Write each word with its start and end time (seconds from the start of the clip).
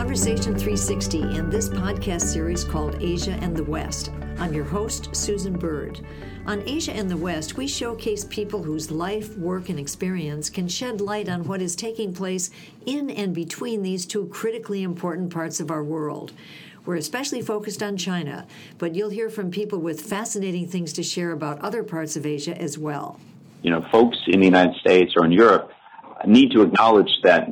Conversation 0.00 0.54
360 0.54 1.20
and 1.36 1.52
this 1.52 1.68
podcast 1.68 2.22
series 2.22 2.64
called 2.64 2.96
Asia 3.02 3.32
and 3.42 3.54
the 3.54 3.62
West. 3.62 4.10
I'm 4.38 4.54
your 4.54 4.64
host, 4.64 5.14
Susan 5.14 5.52
Bird. 5.52 6.00
On 6.46 6.66
Asia 6.66 6.94
and 6.94 7.10
the 7.10 7.18
West, 7.18 7.58
we 7.58 7.68
showcase 7.68 8.24
people 8.24 8.62
whose 8.62 8.90
life, 8.90 9.36
work, 9.36 9.68
and 9.68 9.78
experience 9.78 10.48
can 10.48 10.68
shed 10.68 11.02
light 11.02 11.28
on 11.28 11.44
what 11.44 11.60
is 11.60 11.76
taking 11.76 12.14
place 12.14 12.48
in 12.86 13.10
and 13.10 13.34
between 13.34 13.82
these 13.82 14.06
two 14.06 14.26
critically 14.28 14.82
important 14.82 15.30
parts 15.30 15.60
of 15.60 15.70
our 15.70 15.84
world. 15.84 16.32
We're 16.86 16.96
especially 16.96 17.42
focused 17.42 17.82
on 17.82 17.98
China, 17.98 18.46
but 18.78 18.94
you'll 18.94 19.10
hear 19.10 19.28
from 19.28 19.50
people 19.50 19.80
with 19.80 20.00
fascinating 20.00 20.66
things 20.66 20.94
to 20.94 21.02
share 21.02 21.30
about 21.30 21.60
other 21.60 21.84
parts 21.84 22.16
of 22.16 22.24
Asia 22.24 22.56
as 22.56 22.78
well. 22.78 23.20
You 23.62 23.70
know, 23.70 23.84
folks 23.92 24.16
in 24.28 24.40
the 24.40 24.46
United 24.46 24.76
States 24.76 25.12
or 25.14 25.26
in 25.26 25.32
Europe 25.32 25.70
need 26.26 26.52
to 26.52 26.62
acknowledge 26.62 27.12
that 27.22 27.50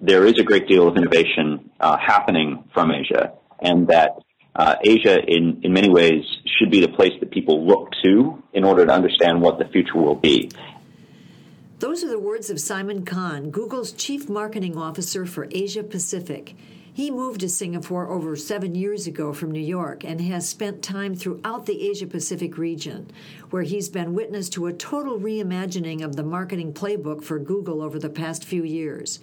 there 0.00 0.26
is 0.26 0.40
a 0.40 0.42
great 0.42 0.66
deal 0.66 0.88
of 0.88 0.96
innovation 0.96 1.63
uh, 1.80 1.96
happening 1.98 2.64
from 2.72 2.90
Asia, 2.90 3.32
and 3.60 3.88
that 3.88 4.16
uh, 4.56 4.76
Asia, 4.84 5.18
in, 5.26 5.60
in 5.62 5.72
many 5.72 5.90
ways, 5.90 6.24
should 6.58 6.70
be 6.70 6.80
the 6.80 6.88
place 6.88 7.12
that 7.20 7.30
people 7.30 7.66
look 7.66 7.90
to 8.04 8.42
in 8.52 8.64
order 8.64 8.86
to 8.86 8.92
understand 8.92 9.40
what 9.40 9.58
the 9.58 9.64
future 9.66 9.98
will 9.98 10.14
be. 10.14 10.50
Those 11.80 12.04
are 12.04 12.08
the 12.08 12.20
words 12.20 12.50
of 12.50 12.60
Simon 12.60 13.04
Kahn, 13.04 13.50
Google's 13.50 13.92
Chief 13.92 14.28
Marketing 14.28 14.76
Officer 14.76 15.26
for 15.26 15.48
Asia 15.50 15.82
Pacific. 15.82 16.54
He 16.94 17.10
moved 17.10 17.40
to 17.40 17.48
Singapore 17.48 18.08
over 18.08 18.36
seven 18.36 18.76
years 18.76 19.08
ago 19.08 19.32
from 19.32 19.50
New 19.50 19.58
York 19.58 20.04
and 20.04 20.20
has 20.20 20.48
spent 20.48 20.80
time 20.80 21.16
throughout 21.16 21.66
the 21.66 21.90
Asia 21.90 22.06
Pacific 22.06 22.56
region, 22.56 23.10
where 23.50 23.64
he's 23.64 23.88
been 23.88 24.14
witness 24.14 24.48
to 24.50 24.66
a 24.66 24.72
total 24.72 25.18
reimagining 25.18 26.04
of 26.04 26.14
the 26.14 26.22
marketing 26.22 26.72
playbook 26.72 27.24
for 27.24 27.40
Google 27.40 27.82
over 27.82 27.98
the 27.98 28.08
past 28.08 28.44
few 28.44 28.62
years. 28.62 29.18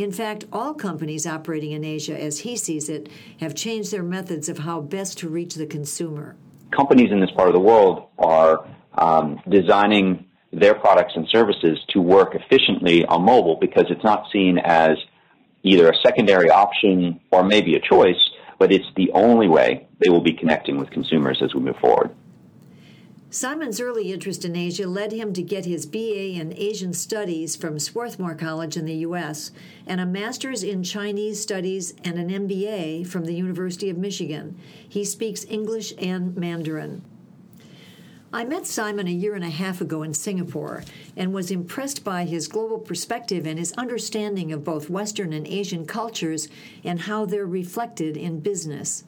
In 0.00 0.12
fact, 0.12 0.46
all 0.50 0.72
companies 0.72 1.26
operating 1.26 1.72
in 1.72 1.84
Asia, 1.84 2.18
as 2.18 2.38
he 2.38 2.56
sees 2.56 2.88
it, 2.88 3.10
have 3.38 3.54
changed 3.54 3.92
their 3.92 4.02
methods 4.02 4.48
of 4.48 4.60
how 4.60 4.80
best 4.80 5.18
to 5.18 5.28
reach 5.28 5.56
the 5.56 5.66
consumer. 5.66 6.36
Companies 6.74 7.12
in 7.12 7.20
this 7.20 7.30
part 7.32 7.48
of 7.48 7.52
the 7.52 7.60
world 7.60 8.08
are 8.18 8.66
um, 8.96 9.38
designing 9.46 10.24
their 10.54 10.72
products 10.72 11.12
and 11.16 11.28
services 11.28 11.78
to 11.90 12.00
work 12.00 12.34
efficiently 12.34 13.04
on 13.04 13.26
mobile 13.26 13.58
because 13.60 13.84
it's 13.90 14.02
not 14.02 14.24
seen 14.32 14.56
as 14.56 14.96
either 15.64 15.90
a 15.90 15.96
secondary 16.02 16.48
option 16.48 17.20
or 17.30 17.44
maybe 17.44 17.74
a 17.74 17.80
choice, 17.80 18.30
but 18.58 18.72
it's 18.72 18.86
the 18.96 19.10
only 19.12 19.48
way 19.48 19.86
they 19.98 20.08
will 20.08 20.22
be 20.22 20.32
connecting 20.32 20.78
with 20.78 20.90
consumers 20.90 21.42
as 21.44 21.54
we 21.54 21.60
move 21.60 21.76
forward. 21.76 22.10
Simon's 23.32 23.80
early 23.80 24.12
interest 24.12 24.44
in 24.44 24.56
Asia 24.56 24.88
led 24.88 25.12
him 25.12 25.32
to 25.32 25.40
get 25.40 25.64
his 25.64 25.86
BA 25.86 26.32
in 26.32 26.52
Asian 26.56 26.92
Studies 26.92 27.54
from 27.54 27.78
Swarthmore 27.78 28.34
College 28.34 28.76
in 28.76 28.86
the 28.86 28.96
U.S. 28.96 29.52
and 29.86 30.00
a 30.00 30.06
master's 30.06 30.64
in 30.64 30.82
Chinese 30.82 31.40
Studies 31.40 31.94
and 32.02 32.18
an 32.18 32.28
MBA 32.28 33.06
from 33.06 33.26
the 33.26 33.34
University 33.34 33.88
of 33.88 33.96
Michigan. 33.96 34.58
He 34.88 35.04
speaks 35.04 35.46
English 35.48 35.92
and 35.96 36.36
Mandarin. 36.36 37.02
I 38.32 38.42
met 38.44 38.66
Simon 38.66 39.06
a 39.06 39.12
year 39.12 39.36
and 39.36 39.44
a 39.44 39.50
half 39.50 39.80
ago 39.80 40.02
in 40.02 40.12
Singapore 40.12 40.82
and 41.16 41.32
was 41.32 41.52
impressed 41.52 42.02
by 42.02 42.24
his 42.24 42.48
global 42.48 42.80
perspective 42.80 43.46
and 43.46 43.60
his 43.60 43.72
understanding 43.74 44.52
of 44.52 44.64
both 44.64 44.90
Western 44.90 45.32
and 45.32 45.46
Asian 45.46 45.86
cultures 45.86 46.48
and 46.82 47.02
how 47.02 47.26
they're 47.26 47.46
reflected 47.46 48.16
in 48.16 48.40
business. 48.40 49.04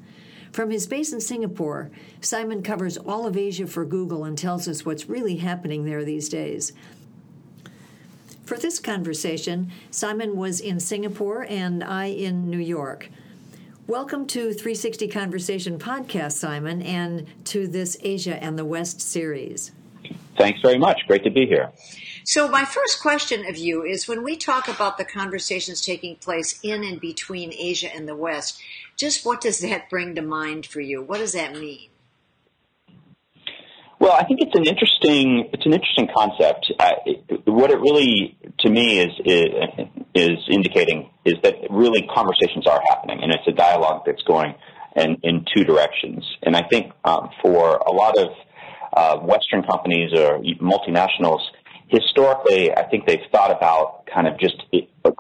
From 0.53 0.71
his 0.71 0.87
base 0.87 1.15
in 1.15 1.21
Singapore, 1.23 1.91
Simon 2.21 2.63
covers 2.63 2.99
all 2.99 3.27
of 3.27 3.39
Asia 3.39 3.67
for 3.67 3.87
Google 3.87 4.25
and 4.25 4.37
tells 4.37 4.69
us 4.69 4.85
what's 4.85 5.09
really 5.09 5.37
happening 5.37 5.87
there 5.87 6.05
these 6.05 6.29
days. 6.29 6.75
For 8.45 8.59
this 8.59 8.79
conversation, 8.79 9.73
Simon 9.91 10.37
was 10.37 10.61
in 10.61 10.79
Singapore 10.79 11.47
and 11.49 11.83
I 11.83 12.07
in 12.07 12.51
New 12.51 12.59
York. 12.59 13.09
Welcome 13.87 14.27
to 14.27 14.53
360 14.53 15.09
Conversation 15.09 15.79
Podcast, 15.79 16.33
Simon, 16.33 16.83
and 16.83 17.27
to 17.47 17.67
this 17.67 17.97
Asia 18.03 18.43
and 18.43 18.59
the 18.59 18.67
West 18.67 19.01
series. 19.01 19.73
Thanks 20.39 20.61
very 20.61 20.79
much. 20.79 21.03
Great 21.07 21.25
to 21.25 21.31
be 21.31 21.47
here. 21.47 21.73
So, 22.25 22.49
my 22.49 22.65
first 22.65 23.03
question 23.03 23.45
of 23.47 23.57
you 23.57 23.83
is 23.83 24.07
when 24.07 24.23
we 24.23 24.37
talk 24.37 24.69
about 24.69 24.97
the 24.97 25.05
conversations 25.05 25.81
taking 25.81 26.17
place 26.17 26.59
in 26.63 26.85
and 26.85 27.01
between 27.01 27.53
Asia 27.53 27.95
and 27.95 28.09
the 28.09 28.15
West, 28.15 28.61
just 28.97 29.27
what 29.27 29.41
does 29.41 29.59
that 29.61 29.91
bring 29.91 30.15
to 30.15 30.23
mind 30.23 30.65
for 30.65 30.81
you? 30.81 31.03
What 31.03 31.19
does 31.19 31.33
that 31.33 31.53
mean? 31.53 31.89
Well, 33.99 34.13
I 34.13 34.25
think 34.25 34.41
it's 34.41 34.55
an 34.57 34.67
interesting 34.67 35.49
it's 35.53 35.65
an 35.67 35.73
interesting 35.73 36.09
concept. 36.17 36.73
Uh, 36.79 36.93
it, 37.07 37.47
what 37.47 37.71
it 37.71 37.79
really, 37.79 38.37
to 38.61 38.69
me, 38.69 38.99
is, 38.99 39.13
is 39.25 39.49
is 40.15 40.39
indicating 40.51 41.09
is 41.25 41.35
that 41.43 41.55
really 41.71 42.03
conversations 42.13 42.67
are 42.67 42.81
happening, 42.89 43.21
and 43.23 43.33
it's 43.33 43.47
a 43.47 43.53
dialogue 43.53 44.03
that's 44.05 44.23
going 44.23 44.55
in, 44.97 45.19
in 45.23 45.45
two 45.55 45.65
directions. 45.65 46.25
And 46.43 46.57
I 46.57 46.63
think 46.69 46.93
um, 47.05 47.31
for 47.41 47.77
a 47.77 47.93
lot 47.93 48.19
of 48.19 48.29
uh, 48.93 49.19
Western 49.19 49.63
companies 49.63 50.13
or 50.13 50.41
multinationals, 50.61 51.41
historically, 51.89 52.75
I 52.75 52.89
think 52.89 53.07
they've 53.07 53.27
thought 53.31 53.51
about 53.51 54.07
kind 54.13 54.27
of 54.27 54.39
just 54.39 54.57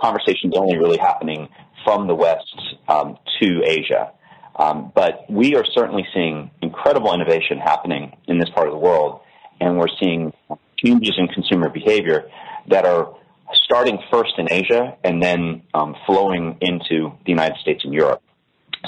conversations 0.01 0.55
only 0.57 0.79
really 0.79 0.99
happening 0.99 1.49
from 1.85 2.07
the 2.07 2.15
West 2.15 2.55
um, 2.89 3.19
to 3.41 3.63
Asia. 3.65 4.13
Um, 4.57 4.93
but 4.95 5.25
we 5.31 5.55
are 5.57 5.65
certainly 5.65 6.07
seeing 6.15 6.51
incredible 6.61 7.15
innovation 7.15 7.59
happening 7.59 8.17
in 8.29 8.39
this 8.39 8.51
part 8.51 8.69
of 8.69 8.73
the 8.73 8.79
world, 8.79 9.21
and 9.61 9.79
we're 9.79 9.95
seeing 10.01 10.33
changes 10.77 11.15
in 11.17 11.29
consumer 11.29 11.69
behavior 11.71 12.31
that 12.69 12.85
are 12.85 13.15
starting 13.55 13.99
first 14.11 14.33
in 14.39 14.51
Asia 14.51 14.97
and 15.05 15.23
then 15.23 15.63
um, 15.75 15.97
flowing 16.07 16.57
into 16.61 17.13
the 17.25 17.31
United 17.31 17.57
States 17.59 17.85
and 17.85 17.95
Europe. 17.95 18.23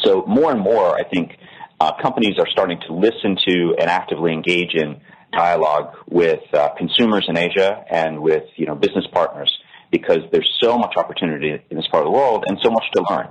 So 0.03 0.25
more 0.27 0.51
and 0.51 0.61
more, 0.61 0.95
I 0.95 1.05
think 1.05 1.39
uh, 1.81 1.93
companies 2.01 2.39
are 2.39 2.49
starting 2.51 2.81
to 2.87 2.95
listen 2.95 3.37
to 3.47 3.75
and 3.79 3.91
actively 3.91 4.33
engage 4.33 4.75
in 4.75 5.01
dialogue 5.33 5.97
with 6.09 6.43
uh, 6.53 6.69
consumers 6.77 7.27
in 7.29 7.37
Asia 7.37 7.85
and 7.91 8.21
with 8.21 8.45
you 8.57 8.67
know 8.67 8.75
business 8.75 9.07
partners 9.13 9.53
because 9.91 10.19
there's 10.33 10.51
so 10.63 10.79
much 10.79 10.95
opportunity 10.97 11.51
in 11.71 11.77
this 11.77 11.87
part 11.89 12.07
of 12.07 12.13
the 12.13 12.17
world 12.17 12.45
and 12.49 12.59
so 12.63 12.71
much 12.71 12.85
to 12.95 13.05
learn. 13.11 13.29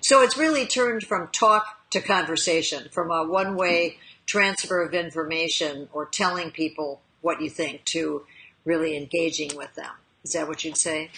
So 0.00 0.22
it's 0.22 0.36
really 0.36 0.66
turned 0.66 1.02
from 1.02 1.28
talk 1.32 1.90
to 1.90 2.00
conversation, 2.00 2.88
from 2.92 3.10
a 3.10 3.26
one-way 3.26 3.98
transfer 4.26 4.82
of 4.82 4.94
information 4.94 5.88
or 5.92 6.06
telling 6.06 6.50
people 6.50 7.00
what 7.20 7.40
you 7.40 7.50
think 7.50 7.84
to 7.86 8.24
really 8.64 8.96
engaging 8.96 9.56
with 9.56 9.74
them. 9.74 9.90
Is 10.22 10.32
that 10.32 10.46
what 10.46 10.64
you'd 10.64 10.76
say? 10.76 11.10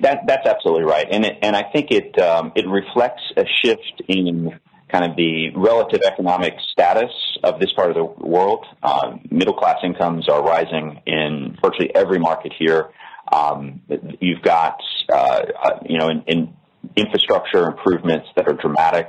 That 0.00 0.26
that's 0.26 0.46
absolutely 0.46 0.84
right, 0.84 1.06
and 1.10 1.24
it, 1.24 1.38
and 1.42 1.54
I 1.54 1.64
think 1.70 1.90
it 1.90 2.18
um, 2.18 2.52
it 2.54 2.66
reflects 2.66 3.22
a 3.36 3.44
shift 3.62 4.02
in 4.08 4.58
kind 4.92 5.10
of 5.10 5.16
the 5.16 5.50
relative 5.56 6.00
economic 6.04 6.54
status 6.70 7.10
of 7.42 7.58
this 7.58 7.72
part 7.72 7.90
of 7.90 7.96
the 7.96 8.04
world. 8.04 8.66
Uh, 8.82 9.16
middle 9.30 9.54
class 9.54 9.78
incomes 9.82 10.28
are 10.28 10.42
rising 10.42 11.00
in 11.06 11.56
virtually 11.62 11.90
every 11.94 12.18
market 12.18 12.52
here. 12.58 12.90
Um, 13.32 13.80
you've 14.20 14.42
got 14.42 14.76
uh, 15.10 15.16
uh, 15.16 15.70
you 15.88 15.98
know 15.98 16.08
in, 16.08 16.22
in, 16.26 16.54
infrastructure 16.96 17.68
improvements 17.68 18.28
that 18.36 18.46
are 18.48 18.54
dramatic. 18.54 19.08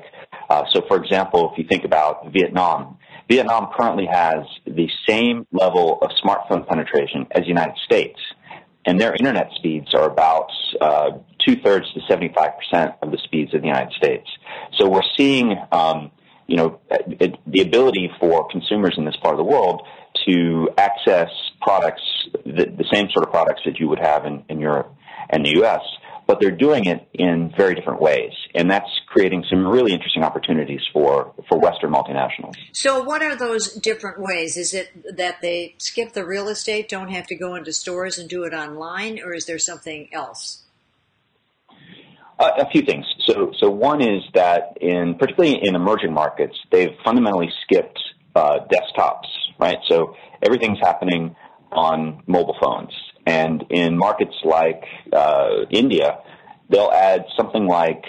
Uh, 0.50 0.64
so, 0.72 0.84
for 0.88 1.04
example, 1.04 1.52
if 1.52 1.58
you 1.58 1.66
think 1.68 1.84
about 1.84 2.32
Vietnam, 2.32 2.98
Vietnam 3.28 3.70
currently 3.76 4.06
has 4.06 4.46
the 4.66 4.88
same 5.08 5.48
level 5.52 6.00
of 6.02 6.12
smartphone 6.24 6.68
penetration 6.68 7.26
as 7.32 7.42
the 7.42 7.48
United 7.48 7.76
States 7.84 8.20
and 8.86 9.00
their 9.00 9.14
internet 9.14 9.52
speeds 9.56 9.94
are 9.94 10.10
about 10.10 10.50
uh, 10.82 11.12
two 11.46 11.56
thirds 11.58 11.86
to 11.94 12.00
75% 12.02 12.96
of 13.02 13.12
the 13.12 13.18
speeds 13.24 13.54
of 13.54 13.62
the 13.62 13.68
United 13.68 13.94
States. 13.94 14.28
So 14.78 14.90
we're 14.90 15.02
seeing, 15.18 15.56
um, 15.72 16.12
you 16.48 16.57
know, 16.57 16.80
it, 16.90 17.38
the 17.48 17.62
ability 17.62 18.12
for 18.19 18.48
consumers 18.50 18.96
in 18.98 19.06
this 19.06 19.16
part 19.18 19.34
of 19.34 19.38
the 19.38 19.44
world 19.44 19.84
to 20.28 20.69
access 20.78 21.30
products, 21.62 22.04
the, 22.46 22.66
the 22.66 22.86
same 22.92 23.10
sort 23.12 23.25
of 23.25 23.31
products 23.31 23.62
that 23.66 23.80
you 23.80 23.88
would 23.90 24.00
have 24.00 24.25
in, 24.25 24.44
in 24.50 24.60
Europe 24.60 24.94
and 25.30 25.46
the 25.46 25.52
U.S 25.57 25.81
but 26.28 26.40
they're 26.40 26.52
doing 26.52 26.86
it 26.86 27.08
in 27.14 27.54
very 27.56 27.75
different 27.75 28.02
ways. 28.02 28.31
And 28.56 28.70
that's 28.70 28.90
creating 29.08 29.44
some 29.50 29.68
really 29.68 29.94
interesting 29.94 30.24
opportunities 30.24 30.81
for, 30.92 31.34
for 31.50 31.60
Western 31.60 31.92
multinationals. 31.92 32.56
So, 32.72 33.04
what 33.04 33.22
are 33.22 33.36
those 33.36 33.74
different 33.74 34.20
ways? 34.20 34.58
Is 34.58 34.74
it 34.74 35.18
that 35.18 35.42
they 35.42 35.75
skip 35.78 36.14
the 36.14 36.25
real 36.25 36.48
estate, 36.48 36.90
don't 36.90 37.10
have 37.10 37.28
to 37.28 37.36
go 37.36 37.56
into 37.56 37.74
stores 37.74 38.18
and 38.18 38.30
do 38.30 38.44
it 38.44 38.54
online, 38.54 39.20
or 39.20 39.34
is 39.34 39.46
there 39.46 39.60
something 39.60 40.10
else? 40.14 40.64
Uh, 42.40 42.50
a 42.58 42.69
few 42.72 42.81
things. 42.81 43.06
So, 43.28 43.52
so 43.60 43.69
one 43.69 44.02
is 44.02 44.24
that 44.34 44.78
in 44.81 45.16
particularly 45.16 45.60
in 45.62 45.76
emerging 45.76 46.14
markets, 46.14 46.58
they've 46.72 46.96
fundamentally 47.04 47.52
skipped 47.64 48.00
uh, 48.36 48.60
desktops, 48.72 49.28
right? 49.60 49.78
So 49.88 50.16
everything's 50.42 50.80
happening 50.80 51.36
on 51.72 52.24
mobile 52.28 52.56
phones. 52.62 52.92
And 53.25 53.66
in 53.70 53.98
markets 53.98 54.36
like 54.44 54.84
uh, 55.12 55.66
India, 55.70 56.20
they'll 56.70 56.92
add 56.92 57.25
something 57.38 57.66
like 57.66 58.04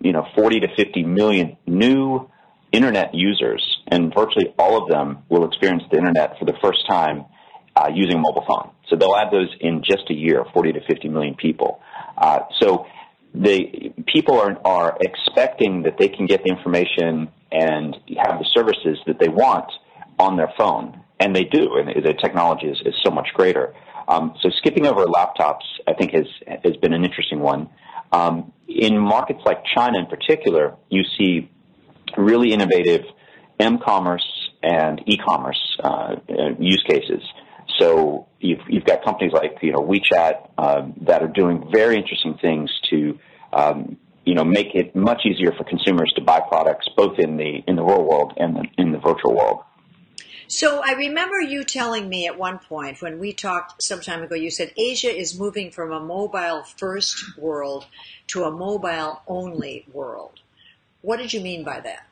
you 0.00 0.12
know 0.12 0.26
40 0.34 0.60
to 0.60 0.68
50 0.76 1.04
million 1.04 1.56
new 1.66 2.28
internet 2.72 3.14
users, 3.14 3.62
and 3.88 4.12
virtually 4.14 4.54
all 4.58 4.82
of 4.82 4.88
them 4.88 5.24
will 5.28 5.44
experience 5.46 5.82
the 5.90 5.98
internet 5.98 6.38
for 6.38 6.44
the 6.44 6.54
first 6.62 6.86
time 6.88 7.24
uh, 7.76 7.88
using 7.92 8.16
a 8.16 8.20
mobile 8.20 8.44
phone. 8.46 8.70
So 8.88 8.96
they'll 8.96 9.14
add 9.14 9.32
those 9.32 9.54
in 9.60 9.82
just 9.82 10.10
a 10.10 10.14
year, 10.14 10.44
40 10.52 10.72
to 10.72 10.80
50 10.86 11.08
million 11.08 11.34
people. 11.34 11.80
Uh, 12.16 12.40
so 12.60 12.86
the 13.34 13.92
people 14.06 14.40
are 14.40 14.58
are 14.64 14.98
expecting 15.00 15.82
that 15.82 15.96
they 15.98 16.08
can 16.08 16.26
get 16.26 16.42
the 16.42 16.50
information 16.50 17.28
and 17.52 17.96
have 18.18 18.38
the 18.38 18.46
services 18.54 18.98
that 19.06 19.18
they 19.18 19.28
want 19.28 19.70
on 20.18 20.36
their 20.36 20.52
phone, 20.58 21.00
and 21.18 21.34
they 21.34 21.44
do, 21.44 21.76
and 21.76 21.88
the 22.04 22.14
technology 22.14 22.66
is, 22.66 22.80
is 22.84 22.94
so 23.04 23.10
much 23.10 23.28
greater. 23.34 23.74
Um, 24.10 24.34
so 24.42 24.50
skipping 24.58 24.86
over 24.86 25.04
laptops, 25.04 25.62
I 25.86 25.94
think 25.94 26.12
has 26.12 26.26
has 26.64 26.76
been 26.78 26.92
an 26.92 27.04
interesting 27.04 27.38
one. 27.38 27.68
Um, 28.12 28.52
in 28.66 28.98
markets 28.98 29.40
like 29.46 29.62
China, 29.64 30.00
in 30.00 30.06
particular, 30.06 30.74
you 30.88 31.04
see 31.16 31.48
really 32.16 32.52
innovative 32.52 33.02
m-commerce 33.60 34.26
and 34.62 35.00
e-commerce 35.06 35.60
uh, 35.84 36.16
use 36.58 36.82
cases. 36.88 37.22
So 37.78 38.26
you've, 38.40 38.60
you've 38.68 38.84
got 38.84 39.04
companies 39.04 39.32
like 39.32 39.58
you 39.62 39.72
know 39.72 39.78
WeChat 39.78 40.50
um, 40.58 40.94
that 41.02 41.22
are 41.22 41.28
doing 41.28 41.70
very 41.72 41.96
interesting 41.96 42.36
things 42.42 42.68
to 42.90 43.18
um, 43.52 43.96
you 44.24 44.34
know 44.34 44.44
make 44.44 44.74
it 44.74 44.96
much 44.96 45.22
easier 45.24 45.52
for 45.56 45.62
consumers 45.64 46.12
to 46.16 46.22
buy 46.22 46.40
products 46.40 46.88
both 46.96 47.18
in 47.20 47.36
the 47.36 47.62
in 47.68 47.76
the 47.76 47.82
real 47.82 48.02
world 48.02 48.32
and 48.36 48.56
the, 48.56 48.64
in 48.76 48.90
the 48.90 48.98
virtual 48.98 49.36
world. 49.36 49.60
So 50.50 50.82
I 50.84 50.94
remember 50.94 51.40
you 51.40 51.62
telling 51.62 52.08
me 52.08 52.26
at 52.26 52.36
one 52.36 52.58
point 52.58 53.00
when 53.00 53.20
we 53.20 53.32
talked 53.32 53.80
some 53.80 54.00
time 54.00 54.24
ago, 54.24 54.34
you 54.34 54.50
said 54.50 54.72
Asia 54.76 55.16
is 55.16 55.38
moving 55.38 55.70
from 55.70 55.92
a 55.92 56.00
mobile 56.00 56.64
first 56.64 57.38
world 57.38 57.86
to 58.26 58.42
a 58.42 58.50
mobile 58.50 59.22
only 59.28 59.86
world. 59.92 60.40
What 61.02 61.18
did 61.18 61.32
you 61.32 61.40
mean 61.40 61.62
by 61.62 61.78
that? 61.78 62.04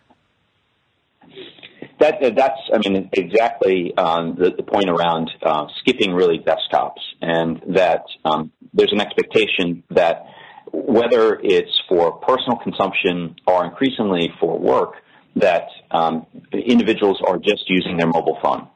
That, 1.98 2.36
that's, 2.36 2.60
I 2.72 2.78
mean, 2.78 3.10
exactly 3.12 3.92
um, 3.96 4.36
the, 4.36 4.52
the, 4.56 4.62
point 4.62 4.88
around 4.88 5.32
uh, 5.42 5.66
skipping 5.80 6.14
really 6.14 6.38
desktops, 6.38 7.00
and 7.20 7.60
that 7.74 8.04
um, 8.24 8.52
there's 8.72 8.92
an 8.92 9.00
expectation 9.00 9.82
that 9.90 10.26
whether 10.72 11.40
it's 11.42 11.76
for 11.88 12.12
personal 12.20 12.58
consumption 12.58 13.34
or 13.48 13.64
increasingly 13.64 14.32
for 14.38 14.56
work, 14.56 15.02
that 15.40 15.68
um, 15.90 16.26
individuals 16.52 17.20
are 17.26 17.38
just 17.38 17.68
using 17.68 17.96
their 17.96 18.06
mobile 18.06 18.38
phone. 18.42 18.68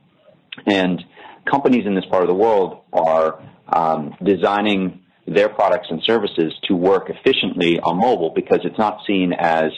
And 0.66 1.02
companies 1.50 1.86
in 1.86 1.94
this 1.94 2.04
part 2.10 2.22
of 2.22 2.28
the 2.28 2.34
world 2.34 2.82
are 2.92 3.42
um, 3.68 4.14
designing 4.22 5.02
their 5.26 5.48
products 5.48 5.86
and 5.90 6.02
services 6.04 6.52
to 6.68 6.74
work 6.74 7.08
efficiently 7.08 7.78
on 7.80 7.98
mobile 7.98 8.30
because 8.34 8.60
it's 8.64 8.78
not 8.78 8.98
seen 9.06 9.32
as 9.32 9.70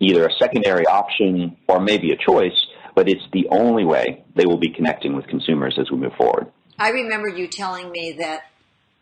either 0.00 0.26
a 0.26 0.32
secondary 0.38 0.86
option 0.86 1.56
or 1.68 1.80
maybe 1.80 2.12
a 2.12 2.16
choice, 2.16 2.66
but 2.94 3.08
it's 3.08 3.24
the 3.32 3.46
only 3.50 3.84
way 3.84 4.24
they 4.36 4.46
will 4.46 4.58
be 4.58 4.70
connecting 4.70 5.14
with 5.16 5.26
consumers 5.26 5.76
as 5.80 5.90
we 5.90 5.96
move 5.96 6.12
forward. 6.16 6.46
I 6.78 6.90
remember 6.90 7.28
you 7.28 7.46
telling 7.46 7.90
me 7.90 8.16
that 8.18 8.42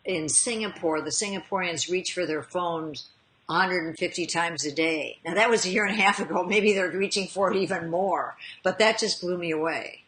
in 0.05 0.29
Singapore, 0.29 1.01
the 1.01 1.11
Singaporeans 1.11 1.91
reach 1.91 2.13
for 2.13 2.27
their 2.27 2.43
phones 2.43 3.09
150 3.47 4.27
times 4.27 4.65
a 4.65 4.73
day. 4.73 5.19
Now 5.25 5.35
that 5.35 5.51
was 5.51 5.67
a 5.67 5.71
year 5.71 5.85
and 5.85 5.99
a 5.99 6.01
half 6.01 6.21
ago. 6.21 6.45
Maybe 6.45 6.73
they're 6.73 6.91
reaching 6.91 7.27
for 7.27 7.53
it 7.53 7.57
even 7.57 7.91
more, 7.91 8.37
but 8.63 8.79
that 8.79 8.99
just 8.99 9.21
blew 9.21 9.37
me 9.37 9.51
away. 9.51 10.03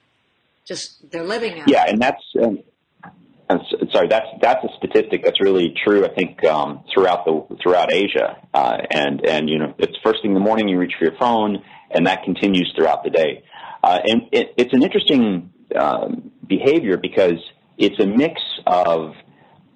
Just 0.65 1.11
they're 1.11 1.25
living. 1.25 1.63
Yeah, 1.67 1.85
and 1.87 2.01
that's 2.01 2.23
um, 2.43 2.61
sorry. 3.93 4.09
That's 4.09 4.27
that's 4.41 4.65
a 4.65 4.69
statistic 4.79 5.23
that's 5.23 5.41
really 5.41 5.75
true. 5.85 6.05
I 6.05 6.15
think 6.15 6.43
um, 6.45 6.85
throughout 6.93 7.25
the 7.25 7.57
throughout 7.63 7.93
Asia, 7.93 8.39
uh, 8.55 8.79
and 8.91 9.25
and 9.27 9.51
you 9.51 9.59
know 9.59 9.75
it's 9.79 9.97
first 10.03 10.23
thing 10.23 10.31
in 10.31 10.35
the 10.35 10.41
morning 10.41 10.69
you 10.69 10.79
reach 10.79 10.95
for 10.99 11.05
your 11.05 11.17
phone, 11.19 11.63
and 11.91 12.07
that 12.07 12.23
continues 12.25 12.73
throughout 12.77 13.05
the 13.05 13.11
day. 13.11 13.45
Uh, 13.83 13.99
and 14.05 14.23
it, 14.33 14.55
it's 14.57 14.73
an 14.73 14.83
interesting 14.83 15.53
um, 15.79 16.31
behavior 16.47 16.97
because 16.97 17.39
it's 17.77 18.01
a 18.01 18.07
mix 18.07 18.41
of 18.67 19.15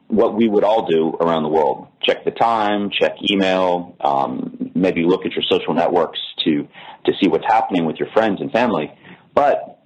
what 0.09 0.35
we 0.35 0.49
would 0.49 0.65
all 0.65 0.87
do 0.87 1.17
around 1.21 1.43
the 1.43 1.49
world. 1.49 1.89
Check 2.03 2.25
the 2.25 2.31
time, 2.31 2.91
check 2.91 3.13
email, 3.31 3.97
um, 4.01 4.73
maybe 4.75 5.05
look 5.05 5.27
at 5.27 5.33
your 5.33 5.45
social 5.49 5.75
networks 5.75 6.19
to, 6.45 6.67
to 7.05 7.13
see 7.21 7.29
what's 7.29 7.45
happening 7.47 7.85
with 7.85 7.97
your 7.97 8.09
friends 8.13 8.41
and 8.41 8.51
family. 8.51 8.91
But 9.35 9.83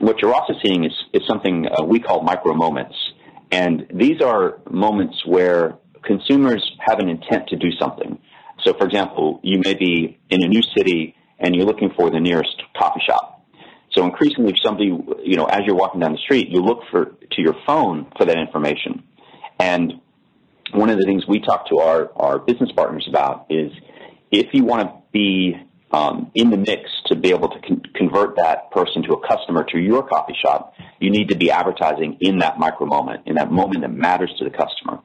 what 0.00 0.20
you're 0.20 0.34
also 0.34 0.54
seeing 0.62 0.84
is, 0.84 0.92
is 1.12 1.22
something 1.26 1.66
uh, 1.66 1.84
we 1.84 2.00
call 2.00 2.22
micro 2.22 2.54
moments. 2.54 2.94
And 3.52 3.86
these 3.92 4.20
are 4.20 4.60
moments 4.68 5.24
where 5.24 5.78
consumers 6.02 6.68
have 6.80 6.98
an 6.98 7.08
intent 7.08 7.48
to 7.48 7.56
do 7.56 7.70
something. 7.78 8.18
So, 8.64 8.74
for 8.74 8.86
example, 8.86 9.40
you 9.42 9.58
may 9.58 9.74
be 9.74 10.18
in 10.28 10.44
a 10.44 10.48
new 10.48 10.62
city 10.76 11.16
and 11.38 11.54
you're 11.54 11.66
looking 11.66 11.90
for 11.96 12.10
the 12.10 12.20
nearest 12.20 12.62
coffee 12.76 13.00
shop. 13.06 13.44
So 13.92 14.04
increasingly, 14.04 14.54
somebody, 14.62 14.86
you 15.24 15.36
know, 15.36 15.46
as 15.46 15.62
you're 15.66 15.74
walking 15.74 16.00
down 16.00 16.12
the 16.12 16.18
street, 16.18 16.48
you 16.48 16.60
look 16.60 16.82
for 16.90 17.06
to 17.06 17.42
your 17.42 17.56
phone 17.66 18.06
for 18.16 18.24
that 18.24 18.38
information. 18.38 19.02
And 19.60 20.00
one 20.72 20.90
of 20.90 20.98
the 20.98 21.04
things 21.04 21.26
we 21.26 21.40
talk 21.40 21.68
to 21.68 21.78
our, 21.78 22.10
our 22.16 22.38
business 22.38 22.70
partners 22.74 23.06
about 23.08 23.46
is 23.50 23.72
if 24.30 24.54
you 24.54 24.64
want 24.64 24.88
to 24.88 25.02
be 25.12 25.54
um, 25.92 26.30
in 26.34 26.50
the 26.50 26.56
mix 26.56 26.88
to 27.06 27.16
be 27.16 27.30
able 27.30 27.48
to 27.48 27.60
con- 27.60 27.82
convert 27.94 28.36
that 28.36 28.70
person 28.70 29.02
to 29.02 29.12
a 29.14 29.28
customer 29.28 29.64
to 29.64 29.78
your 29.78 30.06
coffee 30.06 30.36
shop, 30.40 30.74
you 31.00 31.10
need 31.10 31.28
to 31.30 31.36
be 31.36 31.50
advertising 31.50 32.18
in 32.20 32.38
that 32.38 32.58
micro 32.58 32.86
moment, 32.86 33.22
in 33.26 33.34
that 33.34 33.50
moment 33.50 33.80
that 33.82 33.92
matters 33.92 34.32
to 34.38 34.44
the 34.44 34.50
customer. 34.50 35.00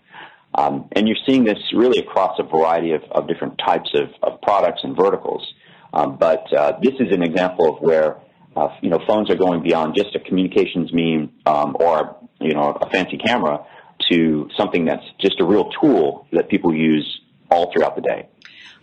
Um, 0.54 0.88
and 0.94 1.08
you're 1.08 1.18
seeing 1.28 1.44
this 1.44 1.58
really 1.74 2.00
across 2.00 2.40
a 2.40 2.44
variety 2.44 2.92
of, 2.92 3.04
of 3.12 3.28
different 3.28 3.58
types 3.58 3.90
of, 3.94 4.10
of, 4.24 4.42
products 4.42 4.81
and 4.84 4.96
verticals. 4.96 5.46
Um, 5.94 6.18
but 6.18 6.46
uh, 6.54 6.80
this 6.81 6.94
is 7.00 7.12
an 7.12 7.24
example 7.24 7.75
of 7.75 7.81
where 7.81 8.18
uh, 8.56 8.69
you 8.81 8.90
know 8.90 9.00
phones 9.06 9.30
are 9.30 9.36
going 9.36 9.63
beyond 9.63 9.96
just 9.96 10.16
a 10.16 10.19
communications 10.19 10.94
meme 10.94 11.34
um, 11.46 11.75
or 11.78 12.16
you 12.40 12.54
know 12.54 12.78
a 12.81 12.90
fancy 12.90 13.18
camera 13.18 13.66
to 14.12 14.50
something 14.58 14.86
that's 14.86 15.06
just 15.20 15.40
a 15.40 15.46
real 15.46 15.70
tool 15.82 16.28
that 16.32 16.50
people 16.50 16.74
use 16.74 17.22
all 17.50 17.72
throughout 17.72 17.96
the 17.96 18.02
day. 18.02 18.28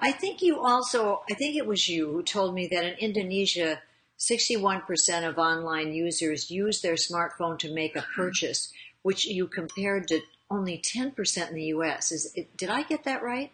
I 0.00 0.11
think 0.12 0.43
you 0.43 0.61
also, 0.61 1.23
I 1.31 1.35
think 1.35 1.56
it 1.56 1.67
was 1.67 1.88
you 1.88 2.11
who 2.11 2.23
told 2.23 2.55
me 2.55 2.67
that 2.69 2.85
in 2.85 2.94
Indonesia, 2.99 3.81
61% 4.19 5.29
of 5.29 5.38
online 5.38 5.93
users 5.93 6.50
use 6.50 6.81
their 6.81 6.94
smartphone 6.94 7.59
to 7.61 7.73
make 7.73 7.97
a 7.97 8.05
purchase, 8.14 8.73
which 9.03 9.26
you 9.26 9.47
compared 9.47 10.09
to 10.09 10.20
only 10.50 10.79
10% 10.79 11.49
in 11.49 11.55
the 11.55 11.64
US. 11.76 12.12
Is 12.12 12.32
it, 12.35 12.56
did 12.56 12.69
I 12.69 12.82
get 12.82 13.05
that 13.05 13.23
right? 13.23 13.53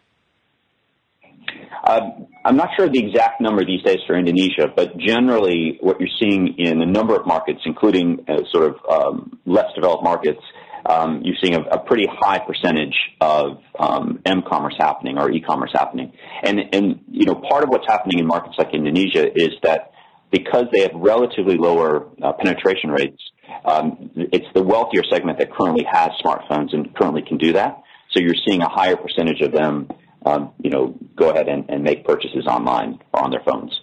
Um, 1.87 2.27
I'm 2.45 2.57
not 2.57 2.71
sure 2.77 2.87
of 2.87 2.93
the 2.93 2.99
exact 2.99 3.41
number 3.41 3.65
these 3.65 3.83
days 3.83 3.99
for 4.07 4.17
Indonesia, 4.17 4.67
but 4.75 4.97
generally 4.99 5.79
what 5.81 6.01
you're 6.01 6.09
seeing 6.21 6.55
in 6.59 6.83
a 6.83 6.87
number 6.87 7.15
of 7.15 7.27
markets, 7.27 7.61
including 7.65 8.25
uh, 8.29 8.39
sort 8.51 8.75
of 8.75 8.77
um, 8.91 9.39
less 9.47 9.67
developed 9.75 10.03
markets, 10.03 10.41
um, 10.87 11.23
you're 11.23 11.37
seeing 11.43 11.55
a, 11.55 11.61
a, 11.61 11.79
pretty 11.79 12.07
high 12.11 12.39
percentage 12.39 12.97
of 13.21 13.59
um, 13.79 14.21
m-commerce 14.25 14.75
happening 14.79 15.19
or 15.19 15.31
e-commerce 15.31 15.71
happening. 15.73 16.13
And, 16.43 16.61
and, 16.73 17.01
you 17.11 17.27
know, 17.27 17.35
part 17.35 17.65
of 17.65 17.71
what's 17.71 17.87
happening 17.87 18.19
in 18.19 18.27
markets 18.27 18.57
like 18.59 18.75
Indonesia 18.75 19.31
is 19.35 19.51
that 19.63 19.93
because 20.31 20.65
they 20.73 20.83
have 20.83 20.93
relatively 20.95 21.57
lower 21.57 22.07
uh, 22.23 22.33
penetration 22.35 22.91
rates, 22.91 23.21
um, 23.65 24.11
it's 24.15 24.47
the 24.55 24.63
wealthier 24.63 25.03
segment 25.11 25.39
that 25.39 25.53
currently 25.53 25.87
has 25.91 26.11
smartphones 26.25 26.75
and 26.75 26.95
currently 26.95 27.23
can 27.23 27.39
do 27.39 27.53
that. 27.55 27.83
So 28.11 28.21
you're 28.21 28.35
seeing 28.47 28.63
a 28.63 28.69
higher 28.69 28.97
percentage 28.97 29.41
of 29.41 29.53
them, 29.53 29.89
um, 30.25 30.53
you 30.63 30.71
know, 30.71 30.95
go 31.17 31.31
ahead 31.31 31.49
and, 31.49 31.69
and 31.69 31.83
make 31.83 32.05
purchases 32.05 32.47
online 32.47 32.99
or 33.13 33.25
on 33.25 33.31
their 33.31 33.43
phones. 33.45 33.79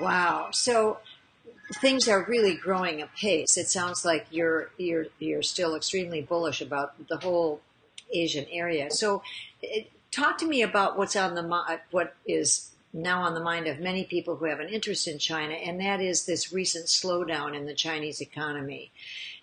Wow. 0.00 0.48
So 0.50 0.98
things 1.80 2.08
are 2.08 2.24
really 2.24 2.54
growing 2.54 3.02
apace. 3.02 3.56
It 3.56 3.68
sounds 3.68 4.04
like 4.04 4.26
you're 4.30 4.70
you're 4.76 5.06
you're 5.18 5.42
still 5.42 5.74
extremely 5.74 6.22
bullish 6.22 6.60
about 6.60 6.94
the 7.08 7.18
whole 7.18 7.60
Asian 8.12 8.46
area. 8.50 8.90
So, 8.90 9.22
it, 9.62 9.90
talk 10.10 10.38
to 10.38 10.46
me 10.46 10.62
about 10.62 10.98
what's 10.98 11.16
on 11.16 11.34
the 11.34 11.80
what 11.90 12.14
is 12.26 12.70
now 12.92 13.22
on 13.22 13.34
the 13.34 13.40
mind 13.40 13.66
of 13.66 13.80
many 13.80 14.04
people 14.04 14.36
who 14.36 14.44
have 14.44 14.60
an 14.60 14.68
interest 14.68 15.08
in 15.08 15.18
China, 15.18 15.54
and 15.54 15.80
that 15.80 16.00
is 16.00 16.26
this 16.26 16.52
recent 16.52 16.86
slowdown 16.86 17.56
in 17.56 17.66
the 17.66 17.74
Chinese 17.74 18.20
economy. 18.20 18.92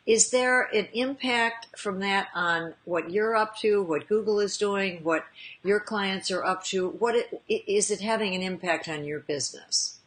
Is 0.05 0.31
there 0.31 0.63
an 0.63 0.87
impact 0.93 1.67
from 1.77 1.99
that 1.99 2.29
on 2.33 2.73
what 2.85 3.11
you're 3.11 3.35
up 3.35 3.57
to, 3.57 3.83
what 3.83 4.07
Google 4.07 4.39
is 4.39 4.57
doing, 4.57 5.03
what 5.03 5.25
your 5.63 5.79
clients 5.79 6.31
are 6.31 6.43
up 6.43 6.63
to? 6.65 6.89
What 6.89 7.15
it, 7.15 7.41
is 7.47 7.91
it 7.91 8.01
having 8.01 8.33
an 8.33 8.41
impact 8.41 8.89
on 8.89 9.05
your 9.05 9.19
business? 9.19 9.99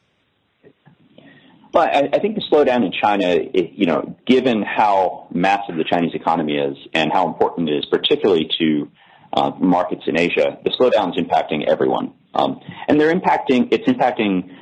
But 1.75 1.93
I, 1.93 2.09
I 2.13 2.19
think 2.21 2.37
the 2.37 2.45
slowdown 2.53 2.87
in 2.87 2.93
China, 2.93 3.27
it, 3.27 3.73
you 3.75 3.87
know, 3.87 4.17
given 4.27 4.63
how 4.63 5.27
massive 5.35 5.75
the 5.75 5.83
Chinese 5.83 6.15
economy 6.15 6.55
is 6.55 6.77
and 6.95 7.13
how 7.13 7.27
important 7.27 7.69
it 7.69 7.79
is, 7.79 7.85
particularly 7.87 8.49
to 8.61 8.89
uh, 9.33 9.51
markets 9.59 10.03
in 10.07 10.17
Asia, 10.17 10.57
the 10.63 10.71
slowdown 10.71 11.11
is 11.11 11.21
impacting 11.21 11.67
everyone, 11.67 12.15
um, 12.33 12.61
and 12.87 13.01
they're 13.01 13.13
impacting. 13.13 13.73
It's 13.73 13.89
impacting 13.89 14.55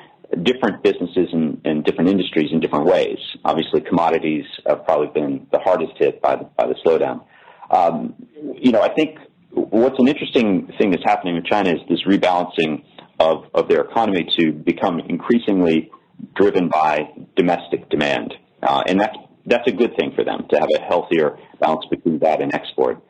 different 0.43 0.83
businesses 0.83 1.29
and, 1.35 1.61
and, 1.67 1.85
different 1.85 2.09
industries 2.09 2.51
in 2.51 2.61
different 2.61 2.87
ways. 2.87 3.19
Obviously, 3.45 3.83
commodities 3.83 4.47
have 4.67 4.87
probably 4.87 5.09
been 5.09 5.47
the 5.53 5.59
hardest 5.59 5.93
hit 5.99 6.23
by 6.23 6.37
the, 6.37 6.45
by 6.57 6.67
the 6.67 6.75
slowdown. 6.87 7.27
Um, 7.71 8.15
you 8.55 8.73
know, 8.73 8.81
I 8.81 8.89
think 8.95 9.19
what's 9.51 9.99
an 9.99 10.09
interesting 10.09 10.73
thing 10.79 10.91
that's 10.91 11.05
happening 11.05 11.37
in 11.37 11.45
China 11.45 11.73
is 11.75 11.81
this 11.91 12.03
rebalancing 12.07 12.85
of, 13.21 13.45
of 13.53 13.69
their 13.69 13.83
economy 13.83 14.27
to 14.39 14.53
become 14.53 15.01
increasingly 15.01 15.91
driven 16.35 16.69
by 16.69 17.11
domestic 17.37 17.89
demand. 17.89 18.35
Uh, 18.63 18.83
and 18.87 19.01
that's, 19.01 19.17
that's 19.47 19.69
a 19.69 19.73
good 19.73 19.97
thing 19.97 20.13
for 20.15 20.25
them 20.25 20.47
to 20.51 20.59
have 20.59 20.69
a 20.75 20.81
healthier 20.83 21.39
balance 21.61 21.85
between 21.91 22.19
that 22.21 22.41
and 22.41 22.55
export. 22.55 23.03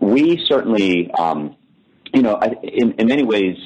We 0.00 0.44
certainly 0.46 1.10
um, 1.12 1.56
you 2.14 2.22
know, 2.22 2.40
in, 2.62 2.92
in 2.92 3.06
many 3.06 3.22
ways, 3.22 3.56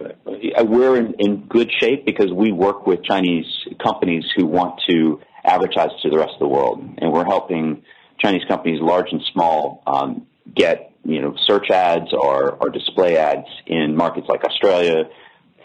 uh, 0.00 0.64
we're 0.64 0.96
in, 0.96 1.14
in 1.18 1.46
good 1.46 1.70
shape 1.80 2.04
because 2.04 2.32
we 2.32 2.52
work 2.52 2.86
with 2.86 3.02
Chinese 3.04 3.46
companies 3.82 4.24
who 4.36 4.46
want 4.46 4.80
to 4.88 5.20
advertise 5.44 5.90
to 6.02 6.10
the 6.10 6.18
rest 6.18 6.32
of 6.34 6.40
the 6.40 6.48
world, 6.48 6.82
and 6.98 7.12
we're 7.12 7.24
helping 7.24 7.82
Chinese 8.18 8.42
companies, 8.48 8.80
large 8.80 9.06
and 9.10 9.22
small, 9.32 9.82
um, 9.86 10.26
get 10.54 10.92
you 11.04 11.20
know 11.20 11.34
search 11.46 11.70
ads 11.70 12.12
or, 12.12 12.52
or 12.60 12.68
display 12.68 13.16
ads 13.16 13.46
in 13.66 13.96
markets 13.96 14.26
like 14.28 14.44
Australia, 14.44 15.04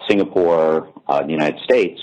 Singapore, 0.10 0.94
uh, 1.08 1.24
the 1.24 1.32
United 1.32 1.60
States 1.64 2.00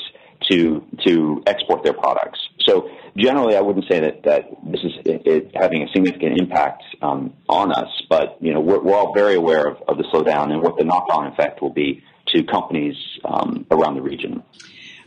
to 0.51 0.85
to 1.07 1.43
export 1.47 1.83
their 1.83 1.93
products. 1.93 2.39
So 2.67 2.91
generally, 3.17 3.57
I 3.57 3.61
wouldn't 3.61 3.87
say 3.91 4.01
that 4.01 4.23
that 4.25 4.45
this 4.65 4.81
is 4.83 4.93
it, 5.05 5.27
it 5.27 5.51
having 5.55 5.83
a 5.83 5.89
significant 5.93 6.39
impact 6.39 6.83
um, 7.03 7.35
on 7.49 7.73
us, 7.73 7.91
but 8.09 8.39
you 8.41 8.53
know 8.53 8.61
we're, 8.61 8.81
we're 8.81 8.95
all 8.95 9.15
very 9.15 9.35
aware 9.35 9.67
of, 9.67 9.83
of, 9.89 9.99
the 9.99 10.05
slowdown 10.05 10.53
and 10.53 10.63
what 10.63 10.77
the 10.77 10.85
knock-on 10.85 11.27
effect 11.27 11.63
will 11.63 11.73
be 11.73 12.03
to 12.29 12.43
companies 12.45 12.97
um, 13.25 13.67
around 13.71 13.95
the 13.95 14.03
region. 14.03 14.43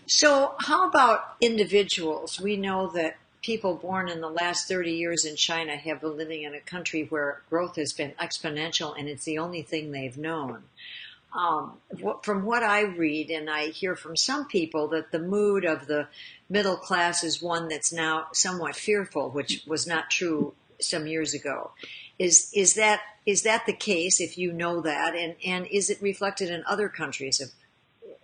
So, 0.05 0.55
how 0.60 0.88
about 0.88 1.36
individuals? 1.41 2.39
We 2.39 2.55
know 2.55 2.88
that 2.91 3.17
people 3.41 3.75
born 3.75 4.10
in 4.10 4.22
the 4.22 4.29
last 4.29 4.67
30 4.67 4.91
years 4.91 5.25
in 5.25 5.36
China 5.36 5.75
have 5.75 6.01
been 6.01 6.17
living 6.17 6.43
in 6.43 6.53
a 6.53 6.60
country 6.60 7.05
where 7.10 7.41
growth 7.50 7.75
has 7.75 7.93
been 7.93 8.12
exponential 8.22 8.93
and 8.98 9.07
it's 9.07 9.25
the 9.25 9.38
only 9.38 9.62
thing 9.62 9.91
they've 9.91 10.17
known. 10.17 10.63
Um, 11.34 11.74
from 12.24 12.46
what 12.46 12.63
I 12.63 12.81
read, 12.81 13.29
and 13.29 13.50
I 13.50 13.67
hear 13.67 13.96
from 13.96 14.15
some 14.15 14.48
people, 14.48 14.88
that 14.89 15.12
the 15.12 15.19
mood 15.19 15.65
of 15.65 15.86
the 15.86 16.07
middle 16.50 16.77
class 16.77 17.24
is 17.24 17.41
one 17.41 17.67
that's 17.67 17.91
now 17.91 18.27
somewhat 18.34 18.75
fearful, 18.75 19.29
which 19.29 19.63
was 19.67 19.86
not 19.86 20.10
true 20.10 20.53
some 20.79 21.05
years 21.05 21.34
ago. 21.34 21.72
Is 22.17 22.51
is 22.55 22.75
that 22.75 23.01
is 23.25 23.43
that 23.43 23.65
the 23.65 23.74
case? 23.74 24.19
If 24.19 24.38
you 24.38 24.51
know 24.53 24.81
that, 24.81 25.15
and 25.15 25.36
and 25.46 25.67
is 25.67 25.89
it 25.89 26.01
reflected 26.01 26.50
in 26.50 26.63
other 26.65 26.89
countries 26.89 27.41
of 27.41 27.50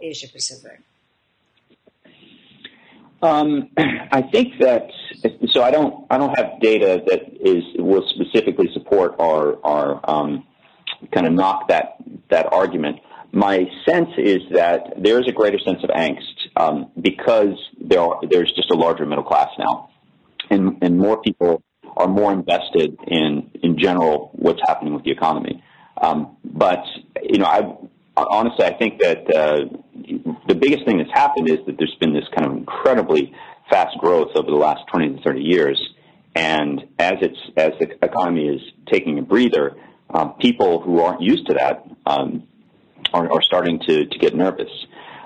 Asia 0.01 0.27
Pacific? 0.27 0.79
Um, 3.21 3.69
I 3.77 4.21
think 4.21 4.59
that 4.59 4.89
so. 5.51 5.61
I 5.63 5.71
don't. 5.71 6.05
I 6.09 6.17
don't 6.17 6.35
have 6.37 6.59
data 6.59 7.03
that 7.07 7.21
is 7.39 7.63
will 7.77 8.07
specifically 8.09 8.69
support 8.73 9.15
our 9.19 9.57
our 9.63 10.09
um, 10.09 10.45
kind 11.11 11.27
of 11.27 11.33
knock 11.33 11.69
that 11.69 11.97
that 12.29 12.51
argument. 12.51 12.99
My 13.31 13.65
sense 13.87 14.09
is 14.17 14.41
that 14.51 14.93
there 14.97 15.19
is 15.19 15.27
a 15.27 15.31
greater 15.31 15.57
sense 15.59 15.83
of 15.83 15.89
angst 15.89 16.35
um, 16.55 16.91
because 16.99 17.57
there 17.81 17.99
are, 17.99 18.19
there's 18.29 18.51
just 18.55 18.69
a 18.69 18.75
larger 18.75 19.05
middle 19.05 19.23
class 19.23 19.49
now, 19.57 19.89
and 20.49 20.77
and 20.81 20.97
more 20.97 21.21
people 21.21 21.63
are 21.97 22.07
more 22.07 22.31
invested 22.31 22.97
in 23.07 23.49
in 23.61 23.77
general 23.79 24.31
what's 24.33 24.61
happening 24.67 24.93
with 24.93 25.03
the 25.03 25.11
economy. 25.11 25.63
Um, 26.01 26.37
but 26.43 26.83
you 27.21 27.39
know, 27.39 27.45
I 27.45 27.75
honestly 28.15 28.65
I 28.65 28.73
think 28.77 28.99
that 28.99 29.35
uh, 29.35 29.77
the 30.47 30.55
biggest 30.55 30.85
thing 30.85 30.97
that's 30.97 31.11
happened 31.13 31.49
is 31.49 31.59
that 31.65 31.77
there's 31.77 31.95
been 31.99 32.13
this 32.13 32.25
kind 32.35 32.45
of 32.49 32.57
incredibly 32.57 33.33
fast 33.69 33.97
growth 33.97 34.29
over 34.35 34.49
the 34.49 34.57
last 34.57 34.81
20 34.91 35.15
to 35.17 35.23
30 35.23 35.41
years. 35.41 35.81
And 36.35 36.81
as 36.97 37.13
it's 37.21 37.37
as 37.57 37.71
the 37.79 37.93
economy 38.03 38.47
is 38.47 38.61
taking 38.91 39.19
a 39.19 39.21
breather, 39.21 39.75
um, 40.13 40.33
people 40.39 40.81
who 40.81 40.99
aren't 40.99 41.21
used 41.21 41.47
to 41.47 41.53
that 41.53 41.85
um, 42.05 42.43
are, 43.13 43.31
are, 43.31 43.41
starting 43.41 43.79
to, 43.87 44.05
to 44.05 44.19
get 44.19 44.35
nervous. 44.35 44.69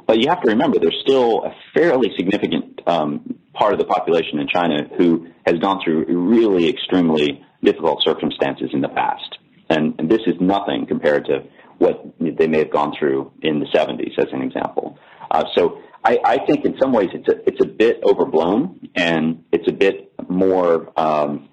But 0.05 0.19
you 0.19 0.29
have 0.29 0.41
to 0.43 0.51
remember, 0.51 0.79
there's 0.79 0.99
still 1.01 1.43
a 1.43 1.53
fairly 1.73 2.09
significant 2.15 2.81
um, 2.87 3.39
part 3.53 3.73
of 3.73 3.79
the 3.79 3.85
population 3.85 4.39
in 4.39 4.47
China 4.47 4.87
who 4.97 5.27
has 5.45 5.59
gone 5.59 5.81
through 5.83 6.05
really 6.07 6.69
extremely 6.69 7.43
difficult 7.61 8.03
circumstances 8.03 8.69
in 8.73 8.81
the 8.81 8.89
past. 8.89 9.37
And, 9.69 9.95
and 9.99 10.09
this 10.09 10.21
is 10.25 10.35
nothing 10.39 10.85
compared 10.87 11.25
to 11.25 11.43
what 11.77 12.05
they 12.19 12.47
may 12.47 12.59
have 12.59 12.71
gone 12.71 12.93
through 12.97 13.31
in 13.41 13.59
the 13.59 13.65
70s, 13.65 14.17
as 14.17 14.31
an 14.31 14.41
example. 14.41 14.97
Uh, 15.29 15.43
so 15.55 15.81
I, 16.03 16.19
I, 16.23 16.45
think 16.45 16.65
in 16.65 16.77
some 16.79 16.93
ways 16.93 17.09
it's 17.13 17.27
a, 17.27 17.47
it's 17.47 17.61
a 17.61 17.67
bit 17.67 17.99
overblown 18.03 18.89
and 18.95 19.43
it's 19.51 19.67
a 19.67 19.73
bit 19.73 20.13
more 20.29 20.91
um, 20.97 21.49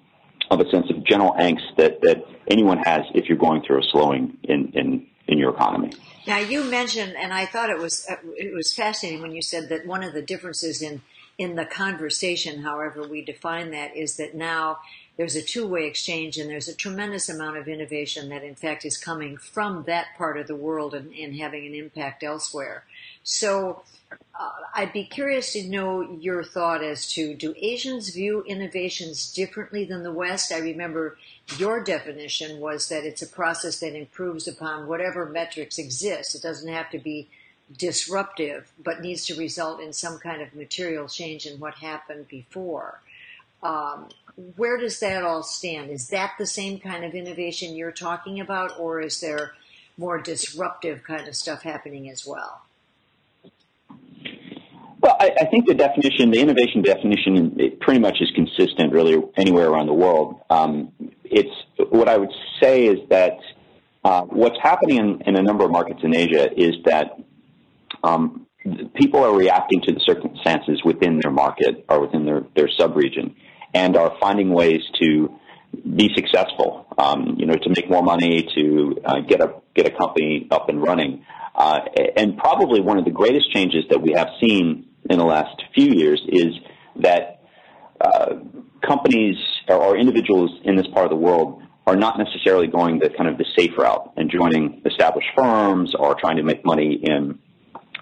of 0.51 0.59
a 0.59 0.69
sense 0.69 0.89
of 0.89 1.03
general 1.03 1.33
angst 1.39 1.75
that, 1.77 2.01
that 2.01 2.23
anyone 2.49 2.77
has 2.79 3.03
if 3.13 3.27
you're 3.27 3.37
going 3.37 3.61
through 3.63 3.79
a 3.79 3.83
slowing 3.83 4.37
in, 4.43 4.71
in, 4.73 5.07
in 5.27 5.37
your 5.37 5.53
economy. 5.53 5.91
Now 6.27 6.37
you 6.37 6.63
mentioned, 6.63 7.15
and 7.17 7.33
I 7.33 7.45
thought 7.45 7.69
it 7.69 7.77
was 7.77 8.07
it 8.35 8.53
was 8.53 8.73
fascinating 8.73 9.21
when 9.21 9.31
you 9.31 9.41
said 9.41 9.69
that 9.69 9.85
one 9.85 10.03
of 10.03 10.13
the 10.13 10.21
differences 10.21 10.81
in 10.81 11.01
in 11.37 11.55
the 11.55 11.65
conversation, 11.65 12.63
however 12.63 13.07
we 13.07 13.23
define 13.23 13.71
that, 13.71 13.95
is 13.95 14.17
that 14.17 14.33
now 14.33 14.79
there's 15.17 15.35
a 15.35 15.41
two-way 15.41 15.85
exchange 15.85 16.37
and 16.37 16.49
there's 16.49 16.67
a 16.67 16.75
tremendous 16.75 17.29
amount 17.29 17.57
of 17.57 17.67
innovation 17.67 18.29
that 18.29 18.43
in 18.43 18.55
fact 18.55 18.85
is 18.85 18.97
coming 18.97 19.37
from 19.37 19.83
that 19.83 20.07
part 20.17 20.37
of 20.37 20.47
the 20.47 20.55
world 20.55 20.93
and, 20.93 21.13
and 21.13 21.35
having 21.35 21.65
an 21.65 21.73
impact 21.73 22.23
elsewhere. 22.23 22.83
So 23.23 23.83
uh, 24.11 24.49
I'd 24.73 24.93
be 24.93 25.05
curious 25.05 25.53
to 25.53 25.67
know 25.67 26.01
your 26.19 26.43
thought 26.43 26.83
as 26.83 27.11
to 27.13 27.33
do 27.33 27.55
Asians 27.57 28.09
view 28.09 28.43
innovations 28.45 29.31
differently 29.33 29.85
than 29.85 30.03
the 30.03 30.11
West? 30.11 30.51
I 30.51 30.59
remember 30.59 31.17
your 31.57 31.83
definition 31.83 32.59
was 32.59 32.89
that 32.89 33.05
it's 33.05 33.21
a 33.21 33.27
process 33.27 33.79
that 33.79 33.95
improves 33.95 34.47
upon 34.47 34.87
whatever 34.87 35.25
metrics 35.25 35.77
exist. 35.77 36.35
It 36.35 36.41
doesn't 36.41 36.71
have 36.71 36.89
to 36.91 36.99
be 36.99 37.29
disruptive, 37.77 38.71
but 38.83 39.01
needs 39.01 39.25
to 39.27 39.35
result 39.35 39.79
in 39.79 39.93
some 39.93 40.19
kind 40.19 40.41
of 40.41 40.53
material 40.53 41.07
change 41.07 41.45
in 41.45 41.59
what 41.59 41.75
happened 41.75 42.27
before. 42.27 43.01
Um, 43.63 44.09
where 44.55 44.77
does 44.77 44.99
that 44.99 45.23
all 45.23 45.43
stand? 45.43 45.89
Is 45.89 46.09
that 46.09 46.33
the 46.37 46.45
same 46.45 46.79
kind 46.79 47.05
of 47.05 47.13
innovation 47.13 47.75
you're 47.75 47.91
talking 47.91 48.39
about, 48.39 48.77
or 48.79 48.99
is 49.01 49.21
there 49.21 49.53
more 49.97 50.19
disruptive 50.19 51.03
kind 51.03 51.27
of 51.27 51.35
stuff 51.35 51.61
happening 51.61 52.09
as 52.09 52.25
well? 52.25 52.61
Well, 54.99 55.15
I, 55.19 55.31
I 55.39 55.45
think 55.45 55.67
the 55.67 55.73
definition, 55.73 56.31
the 56.31 56.39
innovation 56.39 56.81
definition, 56.81 57.59
it 57.59 57.79
pretty 57.79 57.99
much 57.99 58.17
is 58.19 58.31
consistent 58.31 58.91
really 58.91 59.21
anywhere 59.37 59.69
around 59.69 59.87
the 59.87 59.93
world. 59.93 60.41
Um, 60.49 60.91
it's 61.23 61.55
what 61.89 62.09
I 62.09 62.17
would 62.17 62.33
say 62.61 62.87
is 62.87 63.07
that 63.09 63.37
uh, 64.03 64.23
what's 64.23 64.57
happening 64.61 64.97
in, 64.97 65.21
in, 65.25 65.35
a 65.35 65.41
number 65.41 65.63
of 65.63 65.71
markets 65.71 65.99
in 66.03 66.15
Asia 66.15 66.49
is 66.59 66.75
that 66.85 67.19
um, 68.03 68.45
people 68.95 69.23
are 69.23 69.35
reacting 69.35 69.81
to 69.81 69.93
the 69.93 69.99
circumstances 69.99 70.81
within 70.83 71.19
their 71.21 71.31
market 71.31 71.85
or 71.87 72.01
within 72.01 72.25
their, 72.25 72.43
their 72.55 72.69
sub-region 72.69 73.35
and 73.75 73.97
are 73.97 74.15
finding 74.21 74.49
ways 74.51 74.81
to 75.01 75.37
be 75.95 76.09
successful, 76.15 76.87
um, 76.97 77.35
you 77.37 77.45
know, 77.45 77.55
to 77.55 77.69
make 77.69 77.89
more 77.89 78.01
money, 78.01 78.47
to 78.55 78.95
uh, 79.03 79.19
get 79.19 79.41
a 79.41 79.53
get 79.75 79.85
a 79.85 79.91
company 79.91 80.47
up 80.49 80.69
and 80.69 80.81
running. 80.81 81.25
Uh, 81.53 81.79
and 82.15 82.37
probably 82.37 82.79
one 82.79 82.97
of 82.97 83.05
the 83.05 83.11
greatest 83.11 83.51
changes 83.53 83.83
that 83.89 84.01
we 84.01 84.13
have 84.13 84.29
seen 84.41 84.87
in 85.09 85.19
the 85.19 85.25
last 85.25 85.61
few 85.73 85.89
years 85.93 86.21
is 86.27 86.53
that 87.01 87.41
uh, 87.99 88.35
companies 88.85 89.35
or, 89.67 89.75
or 89.75 89.97
individuals 89.97 90.51
in 90.63 90.77
this 90.77 90.87
part 90.87 91.05
of 91.05 91.09
the 91.09 91.23
world 91.27 91.61
are 91.85 91.95
not 91.97 92.17
necessarily 92.17 92.67
going 92.67 92.99
the 92.99 93.09
kind 93.09 93.29
of 93.29 93.37
the 93.37 93.45
safe 93.57 93.71
route 93.77 94.13
and 94.15 94.31
joining 94.31 94.81
established 94.85 95.27
firms 95.35 95.93
or 95.97 96.15
trying 96.15 96.37
to 96.37 96.43
make 96.43 96.65
money 96.65 96.99
in 97.03 97.39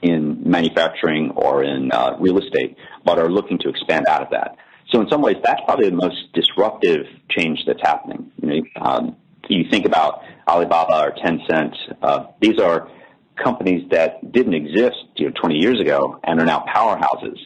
in 0.04 0.44
manufacturing 0.44 1.32
or 1.32 1.64
in 1.64 1.92
uh, 1.92 2.18
real 2.20 2.38
estate, 2.38 2.76
but 3.06 3.18
are 3.18 3.30
looking 3.30 3.58
to 3.58 3.70
expand 3.70 4.06
out 4.08 4.22
of 4.22 4.30
that. 4.32 4.58
So 4.94 5.02
in 5.02 5.10
some 5.10 5.22
ways, 5.22 5.38
that's 5.44 5.62
probably 5.66 5.90
the 5.90 5.96
most 5.96 6.32
disruptive 6.34 7.08
change 7.30 7.60
that's 7.66 7.82
happening. 7.82 8.32
You 8.42 8.48
know, 8.48 8.62
um, 8.80 9.18
you 9.50 9.66
think 9.70 9.86
about 9.86 10.22
Alibaba 10.48 11.06
or 11.06 11.12
Tencent; 11.12 11.76
uh, 12.02 12.28
these 12.40 12.60
are 12.60 12.90
companies 13.36 13.90
that 13.90 14.32
didn't 14.32 14.54
exist, 14.54 14.98
you 15.16 15.26
know, 15.26 15.34
20 15.40 15.56
years 15.56 15.82
ago 15.82 16.20
and 16.24 16.40
are 16.40 16.46
now 16.46 16.64
powerhouses. 16.72 17.40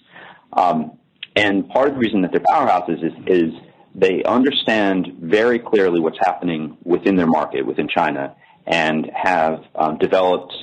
Um, 0.52 0.98
and 1.38 1.70
part 1.70 1.88
of 1.88 1.94
the 1.94 2.00
reason 2.00 2.22
that 2.24 2.32
they're 2.32 2.42
powerhouses 2.42 3.02
is, 3.02 3.14
is 3.28 3.54
they 3.96 4.24
understand 4.24 5.08
very 5.22 5.60
clearly 5.60 6.02
what's 6.02 6.20
happening 6.20 6.78
within 6.84 7.16
their 7.16 7.28
market, 7.28 7.66
within 7.66 7.88
China, 7.88 8.36
and 8.66 9.10
have 9.16 9.64
um, 9.76 9.98
developed 9.98 10.54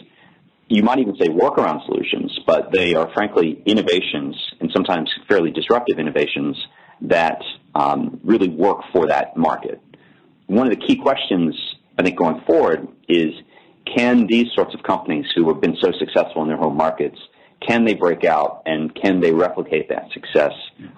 you 0.69 0.83
might 0.83 0.99
even 0.99 1.15
say 1.17 1.29
workaround 1.29 1.85
solutions, 1.85 2.39
but 2.47 2.73
they 2.73 2.95
are 2.95 3.13
frankly 3.13 3.63
innovations 3.67 4.35
and 4.61 4.71
sometimes 4.73 5.11
fairly 5.29 5.51
disruptive 5.51 5.99
innovations 5.99 6.57
that 7.09 7.43
um, 7.75 8.21
really 8.25 8.49
work 8.49 8.79
for 8.93 9.09
that 9.09 9.37
market. 9.37 9.81
One 10.47 10.67
of 10.67 10.79
the 10.79 10.87
key 10.87 10.97
questions 10.97 11.55
I 11.99 12.03
think 12.03 12.19
going 12.19 12.43
forward 12.47 12.89
is 13.09 13.33
can 13.97 14.27
these 14.27 14.47
sorts 14.55 14.75
of 14.75 14.83
companies 14.83 15.27
who 15.35 15.49
have 15.53 15.61
been 15.61 15.77
so 15.81 15.93
successful 15.99 16.43
in 16.43 16.49
their 16.49 16.57
home 16.57 16.77
markets 16.77 17.19
can 17.67 17.85
they 17.85 17.95
break 17.95 18.25
out 18.25 18.63
and 18.67 18.95
can 18.95 19.21
they 19.21 19.33
replicate 19.33 19.89
that 19.89 20.11
success 20.13 20.53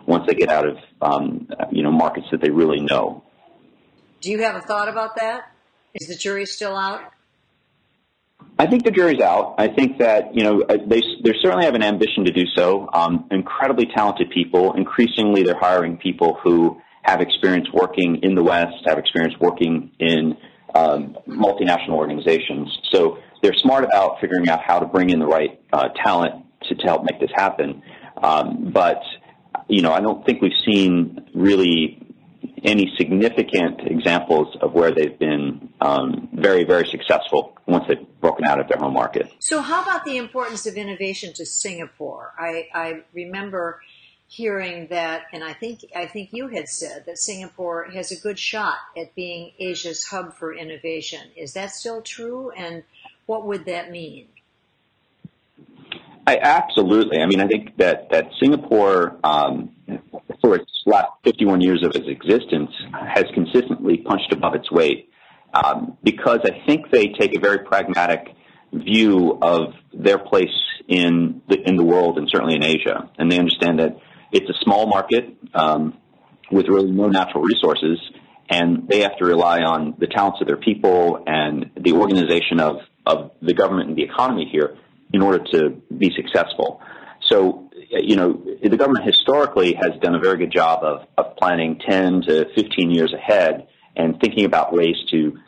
once 0.06 0.25
they 0.26 0.34
get 0.34 0.48
out 0.48 0.66
of 0.66 0.76
um, 1.00 1.48
you 1.70 1.82
know 1.82 1.92
markets 1.92 2.26
that 2.32 2.40
they 2.40 2.50
really 2.50 2.80
know? 2.80 3.22
Do 4.20 4.30
you 4.30 4.42
have 4.42 4.56
a 4.56 4.60
thought 4.60 4.88
about 4.88 5.16
that? 5.16 5.52
Is 5.94 6.08
the 6.08 6.16
jury 6.16 6.46
still 6.46 6.76
out? 6.76 7.00
I 8.58 8.66
think 8.66 8.84
the 8.84 8.90
jury's 8.90 9.20
out. 9.20 9.54
I 9.58 9.68
think 9.68 9.98
that 9.98 10.34
you 10.34 10.42
know 10.42 10.62
uh, 10.62 10.78
they 10.86 11.02
they 11.22 11.32
certainly 11.42 11.66
have 11.66 11.74
an 11.74 11.82
ambition 11.82 12.24
to 12.24 12.32
do 12.32 12.44
so. 12.54 12.88
Um, 12.92 13.26
incredibly 13.30 13.86
talented 13.94 14.30
people. 14.30 14.72
Increasingly, 14.74 15.42
they're 15.42 15.58
hiring 15.58 15.98
people 15.98 16.38
who 16.42 16.80
have 17.02 17.20
experience 17.20 17.68
working 17.72 18.20
in 18.22 18.34
the 18.34 18.42
West, 18.42 18.74
have 18.86 18.98
experience 18.98 19.34
working 19.40 19.92
in 20.00 20.36
um, 20.74 21.16
multinational 21.28 21.90
organizations. 21.90 22.76
So 22.92 23.18
they're 23.42 23.54
smart 23.54 23.84
about 23.84 24.20
figuring 24.20 24.48
out 24.48 24.60
how 24.62 24.78
to 24.78 24.86
bring 24.86 25.10
in 25.10 25.20
the 25.20 25.26
right 25.26 25.60
uh, 25.72 25.88
talent 26.02 26.44
to, 26.64 26.74
to 26.74 26.82
help 26.86 27.04
make 27.04 27.20
this 27.20 27.30
happen. 27.34 27.82
Um, 28.22 28.70
but 28.72 29.02
you 29.68 29.82
know, 29.82 29.92
I 29.92 30.00
don't 30.00 30.24
think 30.24 30.42
we've 30.42 30.52
seen 30.64 31.28
really 31.34 32.05
any 32.64 32.92
significant 32.96 33.80
examples 33.82 34.56
of 34.60 34.72
where 34.72 34.90
they've 34.90 35.18
been 35.18 35.70
um, 35.80 36.28
very, 36.32 36.64
very 36.64 36.86
successful 36.86 37.56
once 37.66 37.84
they've 37.88 38.06
broken 38.20 38.44
out 38.46 38.60
of 38.60 38.68
their 38.68 38.78
home 38.78 38.94
market. 38.94 39.30
So, 39.38 39.60
how 39.60 39.82
about 39.82 40.04
the 40.04 40.16
importance 40.16 40.66
of 40.66 40.74
innovation 40.74 41.32
to 41.34 41.46
Singapore? 41.46 42.32
I, 42.38 42.68
I 42.74 43.02
remember 43.12 43.80
hearing 44.28 44.88
that, 44.88 45.26
and 45.32 45.44
I 45.44 45.52
think 45.52 45.80
I 45.94 46.06
think 46.06 46.30
you 46.32 46.48
had 46.48 46.68
said 46.68 47.04
that 47.06 47.18
Singapore 47.18 47.84
has 47.92 48.10
a 48.10 48.20
good 48.20 48.38
shot 48.38 48.76
at 48.96 49.14
being 49.14 49.52
Asia's 49.58 50.04
hub 50.04 50.34
for 50.34 50.54
innovation. 50.54 51.20
Is 51.36 51.52
that 51.54 51.70
still 51.70 52.02
true? 52.02 52.50
And 52.50 52.82
what 53.26 53.46
would 53.46 53.66
that 53.66 53.90
mean? 53.90 54.28
I, 56.26 56.38
absolutely. 56.38 57.20
I 57.20 57.26
mean, 57.26 57.40
I 57.40 57.46
think 57.46 57.76
that 57.76 58.10
that 58.10 58.30
Singapore, 58.40 59.16
um, 59.22 59.75
for 60.40 60.56
its 60.56 60.70
last 60.86 61.08
51 61.24 61.60
years 61.60 61.84
of 61.84 61.94
its 61.94 62.06
existence, 62.08 62.70
has 62.92 63.24
consistently 63.34 63.98
punched 63.98 64.32
above 64.32 64.54
its 64.54 64.70
weight 64.70 65.10
um, 65.54 65.96
because 66.02 66.40
I 66.44 66.66
think 66.66 66.90
they 66.90 67.08
take 67.08 67.36
a 67.36 67.40
very 67.40 67.58
pragmatic 67.58 68.34
view 68.72 69.38
of 69.40 69.74
their 69.92 70.18
place 70.18 70.48
in 70.88 71.40
the 71.48 71.56
in 71.66 71.76
the 71.76 71.84
world 71.84 72.18
and 72.18 72.28
certainly 72.30 72.54
in 72.54 72.64
Asia, 72.64 73.10
and 73.18 73.30
they 73.30 73.38
understand 73.38 73.78
that 73.78 73.96
it's 74.32 74.48
a 74.48 74.64
small 74.64 74.86
market 74.86 75.36
um, 75.54 75.96
with 76.50 76.66
really 76.68 76.90
no 76.90 77.08
natural 77.08 77.42
resources, 77.42 77.98
and 78.50 78.88
they 78.88 79.00
have 79.00 79.16
to 79.18 79.24
rely 79.24 79.60
on 79.60 79.94
the 79.98 80.06
talents 80.06 80.40
of 80.40 80.46
their 80.46 80.56
people 80.56 81.22
and 81.26 81.70
the 81.76 81.92
organization 81.92 82.60
of 82.60 82.76
of 83.06 83.30
the 83.40 83.54
government 83.54 83.88
and 83.88 83.96
the 83.96 84.02
economy 84.02 84.48
here 84.50 84.76
in 85.12 85.22
order 85.22 85.38
to 85.52 85.70
be 85.96 86.10
successful. 86.14 86.80
So, 87.30 87.65
you 87.90 88.16
know, 88.16 88.44
the 88.62 88.76
government 88.76 89.04
historically 89.04 89.74
has 89.74 89.92
done 90.00 90.14
a 90.14 90.18
very 90.18 90.38
good 90.38 90.52
job 90.52 90.82
of, 90.82 91.06
of 91.16 91.36
planning 91.36 91.80
10 91.88 92.22
to 92.22 92.46
15 92.54 92.90
years 92.90 93.12
ahead 93.12 93.68
and 93.94 94.20
thinking 94.20 94.44
about 94.44 94.72
ways 94.72 94.96
to 95.10 95.38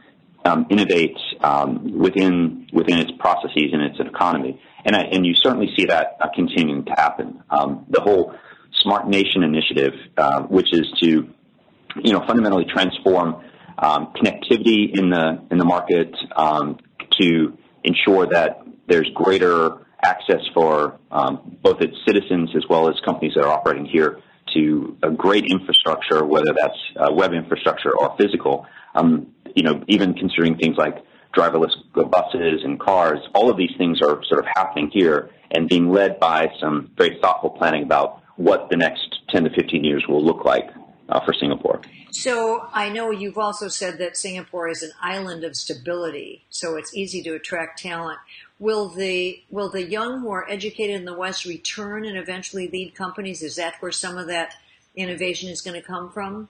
um, 0.44 0.66
innovate 0.70 1.16
um, 1.40 1.98
within 1.98 2.68
within 2.72 2.98
its 2.98 3.10
processes 3.18 3.70
and 3.72 3.82
its 3.82 3.98
economy. 4.00 4.60
And, 4.84 4.94
I, 4.94 5.02
and 5.12 5.26
you 5.26 5.34
certainly 5.34 5.68
see 5.76 5.86
that 5.86 6.16
uh, 6.20 6.28
continuing 6.34 6.84
to 6.86 6.92
happen. 6.92 7.42
Um, 7.50 7.86
the 7.88 8.00
whole 8.00 8.34
Smart 8.82 9.08
Nation 9.08 9.42
initiative, 9.42 9.94
uh, 10.16 10.42
which 10.42 10.72
is 10.72 10.86
to, 11.02 11.06
you 11.06 12.12
know, 12.12 12.24
fundamentally 12.26 12.66
transform 12.66 13.42
um, 13.78 14.12
connectivity 14.14 14.96
in 14.96 15.10
the 15.10 15.42
in 15.50 15.58
the 15.58 15.64
market 15.64 16.14
um, 16.36 16.78
to 17.20 17.58
ensure 17.84 18.26
that 18.26 18.62
there's 18.86 19.08
greater 19.14 19.86
access 20.04 20.40
for 20.54 20.98
um, 21.10 21.56
both 21.62 21.80
its 21.80 21.96
citizens 22.06 22.50
as 22.56 22.64
well 22.68 22.88
as 22.88 22.94
companies 23.04 23.32
that 23.34 23.44
are 23.44 23.52
operating 23.52 23.86
here 23.86 24.20
to 24.54 24.96
a 25.02 25.10
great 25.10 25.44
infrastructure, 25.50 26.24
whether 26.24 26.54
that's 26.60 26.78
uh, 26.96 27.12
web 27.12 27.32
infrastructure 27.32 27.96
or 27.96 28.16
physical. 28.18 28.66
Um, 28.94 29.34
you 29.54 29.62
know, 29.62 29.82
even 29.88 30.14
considering 30.14 30.56
things 30.56 30.76
like 30.76 30.96
driverless 31.36 31.72
buses 31.92 32.62
and 32.64 32.80
cars, 32.80 33.18
all 33.34 33.50
of 33.50 33.56
these 33.56 33.72
things 33.76 34.00
are 34.00 34.22
sort 34.24 34.40
of 34.40 34.46
happening 34.56 34.90
here 34.92 35.30
and 35.50 35.68
being 35.68 35.90
led 35.90 36.18
by 36.18 36.48
some 36.60 36.90
very 36.96 37.18
thoughtful 37.20 37.50
planning 37.50 37.82
about 37.82 38.22
what 38.36 38.68
the 38.70 38.76
next 38.76 39.18
10 39.30 39.44
to 39.44 39.50
15 39.50 39.84
years 39.84 40.04
will 40.08 40.24
look 40.24 40.44
like 40.44 40.68
uh, 41.08 41.20
for 41.24 41.32
Singapore. 41.34 41.80
So 42.10 42.66
I 42.72 42.88
know 42.88 43.10
you've 43.10 43.38
also 43.38 43.68
said 43.68 43.98
that 43.98 44.16
Singapore 44.16 44.68
is 44.68 44.82
an 44.82 44.92
island 45.02 45.44
of 45.44 45.56
stability, 45.56 46.46
so 46.48 46.76
it's 46.76 46.94
easy 46.94 47.22
to 47.22 47.34
attract 47.34 47.82
talent. 47.82 48.18
Will 48.60 48.88
the 48.88 49.42
will 49.50 49.70
the 49.70 49.84
young 49.84 50.20
who 50.20 50.30
are 50.30 50.48
educated 50.50 50.96
in 50.96 51.04
the 51.04 51.14
West 51.14 51.44
return 51.44 52.04
and 52.04 52.18
eventually 52.18 52.68
lead 52.68 52.94
companies? 52.94 53.42
Is 53.42 53.56
that 53.56 53.74
where 53.80 53.92
some 53.92 54.18
of 54.18 54.26
that 54.26 54.54
innovation 54.96 55.48
is 55.48 55.60
going 55.60 55.80
to 55.80 55.86
come 55.86 56.10
from? 56.10 56.48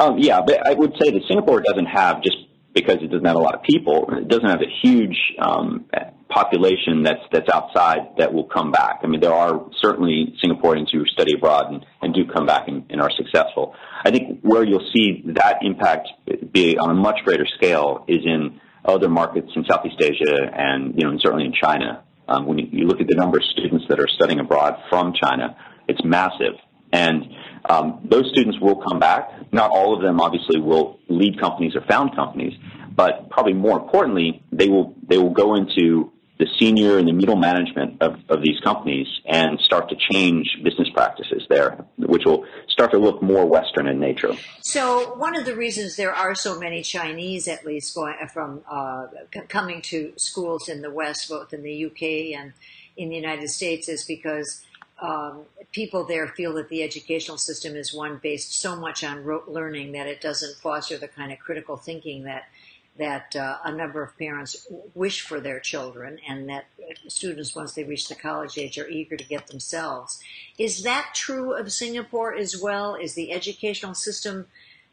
Um, 0.00 0.16
yeah, 0.18 0.40
but 0.40 0.66
I 0.66 0.74
would 0.74 0.92
say 1.00 1.10
that 1.10 1.22
Singapore 1.28 1.60
doesn't 1.60 1.86
have 1.86 2.22
just 2.22 2.36
because 2.72 2.96
it 3.02 3.10
doesn't 3.10 3.24
have 3.24 3.36
a 3.36 3.40
lot 3.40 3.54
of 3.54 3.62
people. 3.62 4.08
It 4.16 4.28
doesn't 4.28 4.48
have 4.48 4.60
a 4.60 4.86
huge 4.86 5.16
um, 5.38 5.86
population 6.28 7.02
that's 7.02 7.22
that's 7.32 7.48
outside 7.52 7.98
that 8.18 8.32
will 8.32 8.44
come 8.44 8.70
back. 8.70 9.00
I 9.02 9.06
mean, 9.06 9.20
there 9.20 9.34
are 9.34 9.66
certainly 9.80 10.34
Singaporeans 10.42 10.90
who 10.92 11.04
study 11.06 11.34
abroad 11.34 11.72
and, 11.72 11.84
and 12.02 12.14
do 12.14 12.24
come 12.26 12.46
back 12.46 12.68
and, 12.68 12.84
and 12.90 13.00
are 13.00 13.10
successful. 13.10 13.74
I 14.04 14.10
think 14.10 14.40
where 14.42 14.64
you'll 14.64 14.88
see 14.94 15.24
that 15.26 15.58
impact 15.62 16.08
be 16.52 16.78
on 16.78 16.90
a 16.90 16.94
much 16.94 17.20
greater 17.24 17.46
scale 17.46 18.04
is 18.06 18.24
in 18.24 18.60
other 18.88 19.08
markets 19.08 19.50
in 19.54 19.64
Southeast 19.64 20.00
Asia 20.00 20.50
and 20.52 20.94
you 20.96 21.04
know 21.04 21.10
and 21.10 21.20
certainly 21.20 21.44
in 21.44 21.52
China. 21.52 22.02
Um, 22.26 22.46
when 22.46 22.58
you, 22.58 22.86
look 22.86 23.00
at 23.00 23.06
the 23.06 23.16
number 23.16 23.38
of 23.38 23.44
students 23.44 23.86
that 23.88 23.98
are 23.98 24.06
studying 24.06 24.38
abroad 24.38 24.76
from 24.90 25.14
China, 25.14 25.56
it's 25.88 26.04
massive. 26.04 26.54
And 26.92 27.24
um, 27.68 28.06
those 28.10 28.28
students 28.32 28.58
will 28.60 28.76
come 28.76 28.98
back. 28.98 29.30
Not 29.50 29.70
all 29.70 29.96
of 29.96 30.02
them, 30.02 30.20
obviously, 30.20 30.60
will 30.60 31.00
lead 31.08 31.40
companies 31.40 31.74
or 31.74 31.80
found 31.88 32.14
companies, 32.14 32.52
but 32.94 33.30
probably 33.30 33.54
more 33.54 33.78
importantly, 33.78 34.42
they 34.52 34.68
will 34.68 34.94
they 35.08 35.16
will 35.16 35.32
go 35.32 35.54
into 35.54 36.12
the 36.38 36.46
senior 36.58 36.98
and 36.98 37.08
the 37.08 37.12
middle 37.12 37.36
management 37.36 38.00
of, 38.00 38.20
of 38.28 38.42
these 38.42 38.60
companies 38.60 39.06
and 39.26 39.58
start 39.60 39.88
to 39.88 39.96
change 40.10 40.46
business 40.62 40.88
practices 40.94 41.44
there, 41.50 41.84
which 41.96 42.24
will 42.24 42.44
start 42.68 42.92
to 42.92 42.98
look 42.98 43.20
more 43.20 43.44
Western 43.44 43.88
in 43.88 43.98
nature. 43.98 44.32
So, 44.60 45.14
one 45.14 45.36
of 45.36 45.44
the 45.44 45.56
reasons 45.56 45.96
there 45.96 46.14
are 46.14 46.36
so 46.36 46.58
many 46.58 46.82
Chinese, 46.82 47.48
at 47.48 47.66
least, 47.66 47.94
going 47.94 48.14
from 48.32 48.62
uh, 48.70 49.06
coming 49.48 49.82
to 49.82 50.12
schools 50.16 50.68
in 50.68 50.80
the 50.80 50.90
West, 50.90 51.28
both 51.28 51.52
in 51.52 51.62
the 51.62 51.86
UK 51.86 52.38
and 52.38 52.52
in 52.96 53.08
the 53.08 53.16
United 53.16 53.48
States, 53.48 53.88
is 53.88 54.04
because 54.04 54.64
um, 55.00 55.42
people 55.72 56.04
there 56.04 56.28
feel 56.28 56.54
that 56.54 56.68
the 56.68 56.82
educational 56.82 57.38
system 57.38 57.76
is 57.76 57.92
one 57.92 58.20
based 58.22 58.60
so 58.60 58.76
much 58.76 59.02
on 59.02 59.24
rote 59.24 59.48
learning 59.48 59.92
that 59.92 60.06
it 60.06 60.20
doesn't 60.20 60.56
foster 60.56 60.98
the 60.98 61.08
kind 61.08 61.32
of 61.32 61.38
critical 61.38 61.76
thinking 61.76 62.24
that 62.24 62.44
that 62.98 63.34
uh, 63.36 63.58
a 63.64 63.72
number 63.72 64.02
of 64.02 64.16
parents 64.18 64.66
wish 64.94 65.22
for 65.22 65.40
their 65.40 65.60
children, 65.60 66.18
and 66.28 66.48
that 66.48 66.66
students, 67.06 67.54
once 67.54 67.72
they 67.72 67.84
reach 67.84 68.08
the 68.08 68.14
college 68.14 68.58
age, 68.58 68.78
are 68.78 68.88
eager 68.88 69.16
to 69.16 69.24
get 69.24 69.46
themselves. 69.46 70.20
Is 70.58 70.82
that 70.82 71.12
true 71.14 71.52
of 71.52 71.72
Singapore 71.72 72.34
as 72.34 72.60
well? 72.60 72.94
Is 72.94 73.14
the 73.14 73.32
educational 73.32 73.94
system 73.94 74.46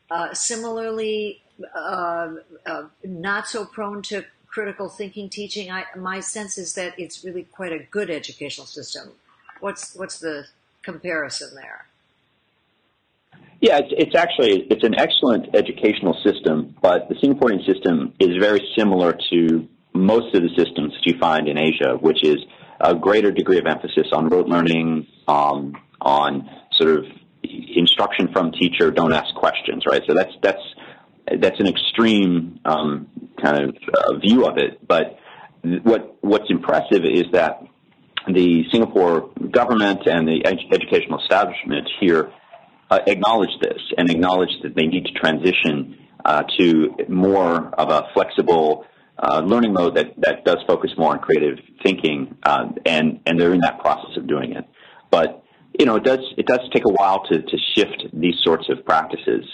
uh, 0.10 0.34
similarly 0.34 1.42
uh, 1.74 2.34
uh 2.66 2.84
not 3.04 3.48
so 3.48 3.66
prone 3.66 4.02
to 4.04 4.26
critical 4.48 4.88
thinking 4.88 5.30
teaching? 5.30 5.72
I, 5.72 5.86
my 5.98 6.20
sense 6.20 6.58
is 6.58 6.76
that 6.76 6.94
it's 6.98 7.24
really 7.24 7.44
quite 7.44 7.74
a 7.74 7.80
good 7.80 8.10
educational 8.10 8.68
system. 8.68 9.10
What's 9.60 9.96
what's 9.96 10.20
the 10.20 10.46
comparison 10.84 11.56
there? 11.56 11.88
Yeah, 13.66 13.80
it's, 13.80 13.94
it's 13.98 14.16
actually 14.16 14.68
it's 14.70 14.84
an 14.84 14.94
excellent 14.94 15.56
educational 15.56 16.16
system, 16.24 16.76
but 16.84 17.10
the 17.10 17.16
Singaporean 17.16 17.66
system 17.66 18.14
is 18.20 18.38
very 18.40 18.62
similar 18.78 19.18
to 19.32 19.68
most 19.92 20.36
of 20.36 20.44
the 20.44 20.50
systems 20.50 20.94
that 20.94 21.02
you 21.06 21.18
find 21.20 21.48
in 21.48 21.58
Asia, 21.58 21.98
which 22.00 22.24
is 22.24 22.38
a 22.80 22.94
greater 22.94 23.32
degree 23.32 23.58
of 23.58 23.66
emphasis 23.66 24.06
on 24.14 24.30
rote 24.30 24.46
learning, 24.46 25.08
um, 25.28 25.74
on 26.00 26.48
sort 26.74 26.92
of 26.92 27.06
instruction 27.44 28.32
from 28.32 28.52
teacher, 28.52 28.92
don't 28.92 29.14
ask 29.14 29.34
questions, 29.34 29.82
right? 29.90 30.04
So 30.08 30.14
that's 30.14 30.34
that's 30.44 30.62
that's 31.42 31.60
an 31.60 31.66
extreme 31.66 32.60
um, 32.66 33.08
kind 33.44 33.64
of 33.64 33.76
uh, 33.92 34.20
view 34.20 34.46
of 34.46 34.60
it. 34.60 34.88
But 34.88 35.18
what 35.82 36.18
what's 36.22 36.52
impressive 36.52 37.04
is 37.04 37.24
that 37.32 37.64
the 38.28 38.66
Singapore 38.72 39.32
government 39.50 40.02
and 40.06 40.28
the 40.28 40.46
ed- 40.46 40.72
educational 40.72 41.20
establishment 41.20 41.90
here 42.00 42.32
uh, 42.90 43.00
acknowledge 43.08 43.52
this 43.62 43.82
and 43.98 44.10
acknowledge 44.10 44.52
that 44.64 44.76
they 44.76 44.86
need 44.86 45.06
to 45.06 45.14
transition 45.14 45.98
uh, 46.24 46.44
to 46.58 46.96
more 47.08 47.70
of 47.76 47.90
a 47.90 48.08
flexible 48.14 48.86
uh, 49.18 49.40
learning 49.42 49.74
mode 49.74 49.96
that, 49.96 50.14
that 50.18 50.44
does 50.44 50.58
focus 50.68 50.92
more 50.98 51.12
on 51.12 51.20
creative 51.20 51.58
thinking, 51.84 52.38
uh, 52.44 52.68
and 52.86 53.22
and 53.26 53.40
they're 53.40 53.54
in 53.54 53.62
that 53.62 53.80
process 53.80 54.18
of 54.18 54.28
doing 54.28 54.54
it. 54.54 54.66
But 55.10 55.44
you 55.80 55.86
know, 55.86 55.96
it 55.96 56.04
does 56.04 56.20
it 56.38 56.46
does 56.46 56.60
take 56.74 56.84
a 56.86 56.92
while 56.92 57.24
to 57.26 57.42
to 57.42 57.58
shift 57.76 58.06
these 58.14 58.36
sorts 58.44 58.68
of 58.70 58.86
practices. 58.86 59.46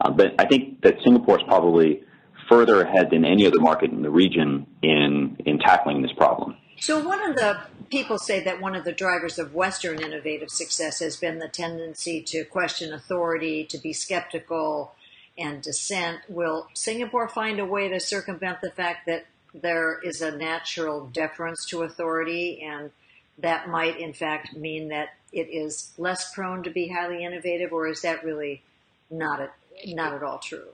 Uh, 0.00 0.10
but 0.10 0.34
I 0.38 0.46
think 0.46 0.80
that 0.82 0.94
Singapore 1.04 1.38
is 1.38 1.44
probably 1.46 2.02
further 2.48 2.82
ahead 2.82 3.08
than 3.10 3.24
any 3.24 3.46
other 3.46 3.60
market 3.60 3.90
in 3.90 4.02
the 4.02 4.10
region 4.10 4.66
in 4.82 5.36
in 5.44 5.58
tackling 5.58 6.02
this 6.02 6.12
problem. 6.16 6.56
So 6.80 6.98
one 7.06 7.22
of 7.28 7.36
the 7.36 7.60
people 7.90 8.16
say 8.16 8.42
that 8.44 8.58
one 8.58 8.74
of 8.74 8.84
the 8.84 8.92
drivers 8.92 9.38
of 9.38 9.54
Western 9.54 10.00
innovative 10.00 10.48
success 10.48 11.00
has 11.00 11.14
been 11.14 11.38
the 11.38 11.46
tendency 11.46 12.22
to 12.28 12.42
question 12.44 12.94
authority, 12.94 13.64
to 13.64 13.76
be 13.76 13.92
skeptical, 13.92 14.94
and 15.36 15.60
dissent. 15.60 16.20
Will 16.26 16.68
Singapore 16.72 17.28
find 17.28 17.60
a 17.60 17.66
way 17.66 17.88
to 17.88 18.00
circumvent 18.00 18.62
the 18.62 18.70
fact 18.70 19.06
that 19.06 19.26
there 19.52 20.00
is 20.02 20.22
a 20.22 20.34
natural 20.34 21.04
deference 21.06 21.66
to 21.66 21.82
authority, 21.82 22.62
and 22.62 22.90
that 23.36 23.68
might, 23.68 24.00
in 24.00 24.14
fact, 24.14 24.56
mean 24.56 24.88
that 24.88 25.10
it 25.34 25.48
is 25.52 25.92
less 25.98 26.32
prone 26.32 26.62
to 26.62 26.70
be 26.70 26.88
highly 26.88 27.22
innovative, 27.22 27.72
or 27.72 27.88
is 27.88 28.00
that 28.00 28.24
really 28.24 28.62
not 29.10 29.38
a, 29.38 29.50
not 29.86 30.14
at 30.14 30.22
all 30.22 30.38
true? 30.38 30.68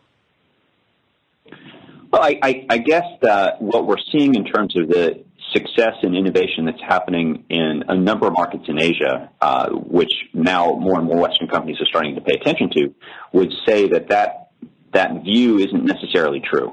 Well, 2.13 2.23
I, 2.23 2.39
I, 2.43 2.67
I 2.71 2.79
guess 2.79 3.05
that 3.23 3.61
what 3.61 3.87
we're 3.87 3.99
seeing 4.13 4.37
in 4.37 4.45
terms 4.45 4.77
of 4.77 4.89
the 4.89 5.25
success 5.57 5.95
and 6.03 6.15
innovation 6.17 6.67
that's 6.67 6.85
happening 6.95 7.45
in 7.49 7.85
a 7.89 7.97
number 7.97 8.27
of 8.27 8.33
markets 8.33 8.65
in 8.69 8.79
Asia, 8.79 9.31
uh, 9.41 9.71
which 9.71 10.13
now 10.35 10.65
more 10.87 10.99
and 10.99 11.07
more 11.09 11.21
Western 11.27 11.49
companies 11.49 11.79
are 11.81 11.87
starting 11.87 12.15
to 12.15 12.21
pay 12.21 12.35
attention 12.41 12.69
to, 12.77 12.95
would 13.33 13.53
say 13.67 13.89
that 13.89 14.09
that, 14.11 14.51
that 14.93 15.23
view 15.25 15.59
isn't 15.59 15.85
necessarily 15.85 16.41
true. 16.41 16.69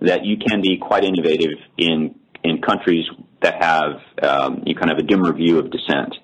That 0.00 0.24
you 0.24 0.36
can 0.36 0.60
be 0.60 0.78
quite 0.78 1.04
innovative 1.04 1.58
in 1.76 2.14
in 2.44 2.62
countries 2.62 3.04
that 3.42 3.62
have 3.62 4.00
um, 4.22 4.62
you 4.64 4.74
kind 4.74 4.92
of 4.92 4.98
a 4.98 5.02
dimmer 5.02 5.32
view 5.32 5.58
of 5.58 5.70
dissent. 5.72 6.14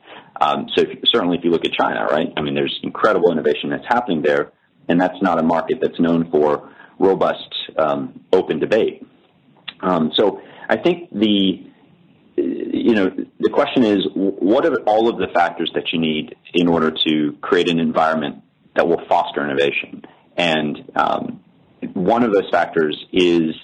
Um, 0.40 0.68
so 0.74 0.82
if, 0.82 0.98
certainly, 1.12 1.38
if 1.38 1.44
you 1.44 1.50
look 1.50 1.64
at 1.64 1.72
China, 1.72 2.06
right? 2.06 2.32
I 2.36 2.40
mean, 2.40 2.54
there's 2.54 2.78
incredible 2.82 3.32
innovation 3.32 3.70
that's 3.70 3.86
happening 3.88 4.22
there, 4.22 4.52
and 4.88 5.00
that's 5.00 5.20
not 5.22 5.40
a 5.40 5.42
market 5.42 5.78
that's 5.80 5.98
known 5.98 6.30
for 6.30 6.70
robust 6.98 7.50
um, 7.76 8.20
open 8.32 8.60
debate. 8.60 9.04
Um, 9.80 10.12
so 10.14 10.40
I 10.68 10.76
think 10.76 11.10
the 11.10 11.66
you 12.36 12.94
know 12.94 13.10
the 13.40 13.50
question 13.50 13.84
is 13.84 14.06
what 14.14 14.66
are 14.66 14.76
all 14.86 15.08
of 15.08 15.18
the 15.18 15.28
factors 15.34 15.70
that 15.74 15.92
you 15.92 15.98
need 16.00 16.34
in 16.52 16.68
order 16.68 16.90
to 17.06 17.36
create 17.40 17.70
an 17.70 17.78
environment 17.78 18.42
that 18.74 18.86
will 18.88 19.00
foster 19.08 19.44
innovation 19.44 20.02
and 20.36 20.90
um, 20.96 21.40
one 21.92 22.22
of 22.22 22.32
those 22.32 22.48
factors 22.50 23.04
is 23.12 23.54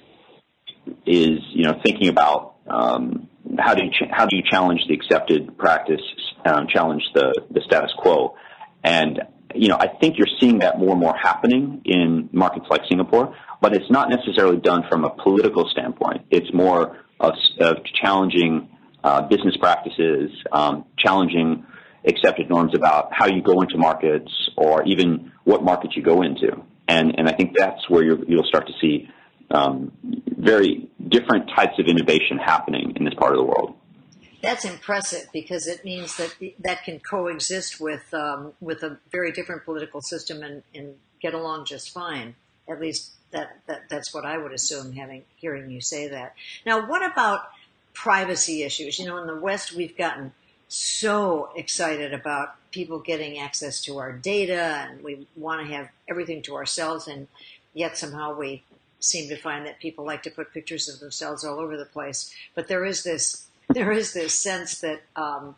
is 1.07 1.41
you 1.53 1.65
know 1.65 1.81
thinking 1.85 2.09
about 2.09 2.57
um, 2.69 3.29
how 3.59 3.75
do 3.75 3.85
you 3.85 3.91
ch- 3.91 4.11
how 4.11 4.27
do 4.27 4.37
you 4.37 4.43
challenge 4.49 4.81
the 4.89 4.95
accepted 4.95 5.57
practice, 5.59 6.01
um, 6.45 6.67
challenge 6.69 7.03
the 7.15 7.35
the 7.51 7.61
status 7.63 7.93
quo, 7.99 8.37
and 8.85 9.21
you 9.55 9.69
know 9.69 9.77
I 9.79 9.89
think 9.89 10.19
you're 10.19 10.29
seeing 10.39 10.59
that 10.61 10.79
more 10.79 10.93
and 10.93 11.01
more 11.01 11.17
happening 11.17 11.83
in 11.85 12.29
markets 12.33 12.67
like 12.71 12.83
Singapore, 12.89 13.35
but 13.61 13.75
it's 13.75 13.91
not 13.91 14.09
necessarily 14.11 14.59
done 14.59 14.85
from 14.89 15.05
a 15.05 15.11
political 15.11 15.69
standpoint. 15.69 16.23
It's 16.31 16.53
more 16.53 16.99
of, 17.21 17.35
of 17.61 17.77
challenging 18.03 18.69
uh, 19.05 19.23
business 19.23 19.57
practices, 19.59 20.31
um, 20.53 20.85
challenging 20.99 21.65
accepted 22.07 22.49
norms 22.49 22.75
about 22.75 23.11
how 23.13 23.27
you 23.27 23.43
go 23.43 23.61
into 23.61 23.77
markets 23.77 24.31
or 24.57 24.83
even 24.85 25.33
what 25.45 25.63
markets 25.63 25.97
you 25.97 26.03
go 26.03 26.23
into, 26.23 26.63
and 26.89 27.19
and 27.19 27.29
I 27.29 27.33
think 27.33 27.55
that's 27.57 27.89
where 27.89 28.03
you'll 28.03 28.45
start 28.45 28.67
to 28.67 28.73
see 28.81 29.09
um, 29.51 29.93
very 30.27 30.89
different 31.09 31.51
types 31.55 31.79
of 31.79 31.87
innovation 31.87 32.39
happening 32.39 32.95
in 32.97 33.05
this 33.05 33.15
part 33.15 33.33
of 33.33 33.39
the 33.39 33.45
world. 33.45 33.75
That's 34.43 34.65
impressive 34.65 35.29
because 35.33 35.67
it 35.67 35.85
means 35.85 36.17
that 36.17 36.35
that 36.61 36.85
can 36.85 37.01
coexist 37.01 37.81
with 37.81 38.13
um, 38.15 38.55
with 38.61 38.83
a 38.83 38.99
very 39.11 39.33
different 39.33 39.65
political 39.65 40.01
system 40.01 40.43
and, 40.43 40.63
and, 40.75 40.95
get 41.21 41.35
along 41.35 41.67
just 41.67 41.91
fine. 41.91 42.35
At 42.67 42.81
least 42.81 43.13
that, 43.33 43.61
that 43.67 43.89
that's 43.89 44.13
what 44.13 44.25
I 44.25 44.39
would 44.39 44.53
assume. 44.53 44.93
Having 44.93 45.25
hearing 45.37 45.71
you 45.71 45.81
say 45.81 46.09
that. 46.09 46.35
Now, 46.67 46.87
what 46.87 47.05
about 47.05 47.51
privacy 47.95 48.63
issues? 48.63 48.99
You 48.99 49.07
know, 49.07 49.19
in 49.19 49.27
the 49.27 49.37
West, 49.37 49.73
we've 49.73 49.97
gotten 49.97 50.33
so 50.69 51.51
excited 51.57 52.15
about 52.15 52.55
people 52.71 53.01
getting 53.01 53.39
access 53.39 53.81
to 53.83 53.99
our 53.99 54.13
data, 54.13 54.87
and 54.89 55.03
we 55.03 55.27
want 55.37 55.67
to 55.67 55.75
have 55.75 55.89
everything 56.09 56.43
to 56.43 56.55
ourselves, 56.55 57.09
and 57.09 57.27
yet 57.75 57.99
somehow 57.99 58.37
we 58.37 58.63
seem 59.01 59.29
to 59.29 59.37
find 59.37 59.67
that 59.67 59.81
people 59.81 60.05
like 60.05 60.23
to 60.23 60.31
put 60.31 60.53
pictures 60.53 60.89
of 60.89 61.01
themselves 61.01 61.45
all 61.45 61.59
over 61.59 61.77
the 61.77 61.87
place. 61.87 62.33
But 62.55 62.69
there 62.69 62.85
is 62.85 63.03
this 63.03 63.47
there 63.69 63.93
is 63.93 64.13
this 64.13 64.35
sense 64.35 64.81
that 64.81 65.03
um, 65.15 65.55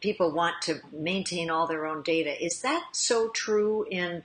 people 0.00 0.32
want 0.32 0.60
to 0.62 0.80
maintain 0.92 1.50
all 1.50 1.66
their 1.66 1.86
own 1.86 2.02
data. 2.02 2.42
Is 2.44 2.62
that 2.62 2.84
so 2.92 3.28
true 3.28 3.86
in 3.90 4.22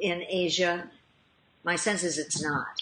in 0.00 0.22
Asia? 0.28 0.90
My 1.66 1.74
sense 1.74 2.04
is 2.04 2.16
it's 2.16 2.40
not. 2.40 2.80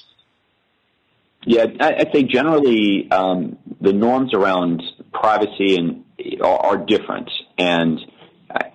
Yeah, 1.46 1.64
I'd 1.80 2.10
say 2.12 2.22
generally 2.22 3.10
um, 3.10 3.58
the 3.80 3.94
norms 3.94 4.34
around 4.34 4.82
privacy 5.10 5.76
and 5.76 6.04
are, 6.42 6.58
are 6.58 6.76
different, 6.76 7.30
and 7.56 7.98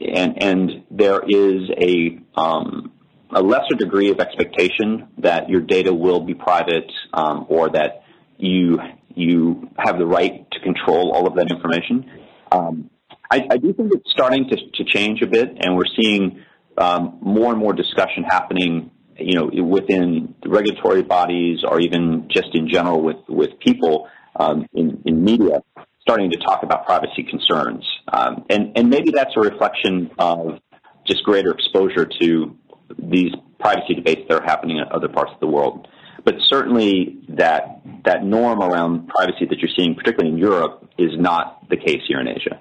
and 0.02 0.44
and 0.44 0.84
there 0.90 1.22
is 1.22 1.70
a 1.78 2.20
um, 2.36 2.92
a 3.30 3.42
lesser 3.44 3.76
degree 3.78 4.10
of 4.10 4.20
expectation 4.20 5.10
that 5.20 5.48
your 5.48 5.62
data 5.62 5.94
will 5.94 6.22
be 6.22 6.34
private 6.34 6.92
um, 7.14 7.46
or 7.48 7.70
that 7.70 8.04
you 8.38 8.80
you 9.14 9.70
have 9.78 10.00
the 10.00 10.08
right 10.08 10.50
to 10.52 10.60
control 10.62 11.12
all 11.12 11.28
of 11.28 11.36
that 11.36 11.52
information. 11.52 12.10
Um, 12.52 12.90
I, 13.32 13.46
I, 13.52 13.58
do 13.58 13.74
think 13.74 13.92
it's 13.94 14.10
starting 14.12 14.50
to, 14.50 14.56
to, 14.56 14.84
change 14.86 15.22
a 15.22 15.28
bit, 15.28 15.50
and 15.60 15.76
we're 15.76 15.84
seeing 16.02 16.44
um, 16.80 17.20
more 17.22 17.52
and 17.52 17.60
more 17.60 17.74
discussion 17.74 18.24
happening, 18.24 18.90
you 19.20 19.34
know, 19.34 19.64
within 19.64 20.36
regulatory 20.46 21.04
bodies 21.04 21.60
or 21.68 21.80
even 21.80 22.28
just 22.30 22.50
in 22.54 22.70
general 22.70 23.02
with 23.02 23.18
with 23.28 23.60
people 23.60 24.10
um, 24.36 24.66
in, 24.74 25.02
in 25.06 25.24
media, 25.24 25.62
starting 26.02 26.32
to 26.32 26.38
talk 26.38 26.64
about 26.64 26.86
privacy 26.86 27.24
concerns, 27.24 27.86
um, 28.12 28.46
and 28.50 28.78
and 28.78 28.90
maybe 28.90 29.12
that's 29.12 29.36
a 29.36 29.40
reflection 29.40 30.12
of 30.18 30.60
just 31.06 31.24
greater 31.24 31.52
exposure 31.52 32.08
to 32.22 32.56
these 32.98 33.32
privacy 33.60 33.96
debates 33.96 34.22
that 34.30 34.42
are 34.42 34.46
happening 34.46 34.78
in 34.78 34.86
other 34.92 35.10
parts 35.10 35.32
of 35.34 35.40
the 35.40 35.48
world. 35.48 35.88
But 36.24 36.36
certainly 36.48 37.18
that 37.30 37.82
that 38.06 38.24
norm 38.24 38.62
around 38.62 39.08
privacy 39.08 39.46
that 39.50 39.60
you're 39.60 39.72
seeing, 39.78 39.96
particularly 39.96 40.34
in 40.34 40.38
Europe, 40.38 40.90
is 40.98 41.12
not 41.18 41.70
the 41.70 41.78
case 41.78 42.02
here 42.08 42.20
in 42.20 42.28
Asia. 42.28 42.60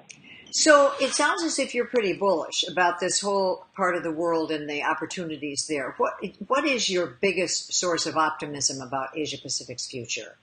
So 0.51 0.93
it 0.99 1.11
sounds 1.11 1.43
as 1.43 1.59
if 1.59 1.75
you're 1.75 1.85
pretty 1.85 2.13
bullish 2.13 2.65
about 2.67 2.99
this 2.99 3.21
whole 3.21 3.65
part 3.75 3.95
of 3.95 4.03
the 4.03 4.11
world 4.11 4.51
and 4.51 4.69
the 4.69 4.83
opportunities 4.83 5.65
there. 5.67 5.93
What 5.97 6.13
what 6.47 6.65
is 6.65 6.89
your 6.89 7.07
biggest 7.07 7.73
source 7.73 8.05
of 8.05 8.17
optimism 8.17 8.81
about 8.85 9.17
Asia 9.17 9.37
Pacific's 9.41 9.87
future? 9.87 10.37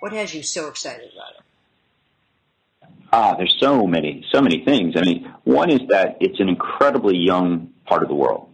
What 0.00 0.12
has 0.12 0.34
you 0.34 0.42
so 0.42 0.68
excited 0.68 1.10
about 1.12 1.32
it? 1.38 2.88
Ah, 3.10 3.34
there's 3.36 3.56
so 3.58 3.86
many, 3.86 4.24
so 4.32 4.40
many 4.40 4.64
things. 4.64 4.94
I 4.96 5.00
mean, 5.00 5.32
one 5.44 5.70
is 5.70 5.80
that 5.88 6.18
it's 6.20 6.40
an 6.40 6.48
incredibly 6.48 7.16
young 7.16 7.72
part 7.86 8.02
of 8.02 8.08
the 8.08 8.14
world 8.14 8.48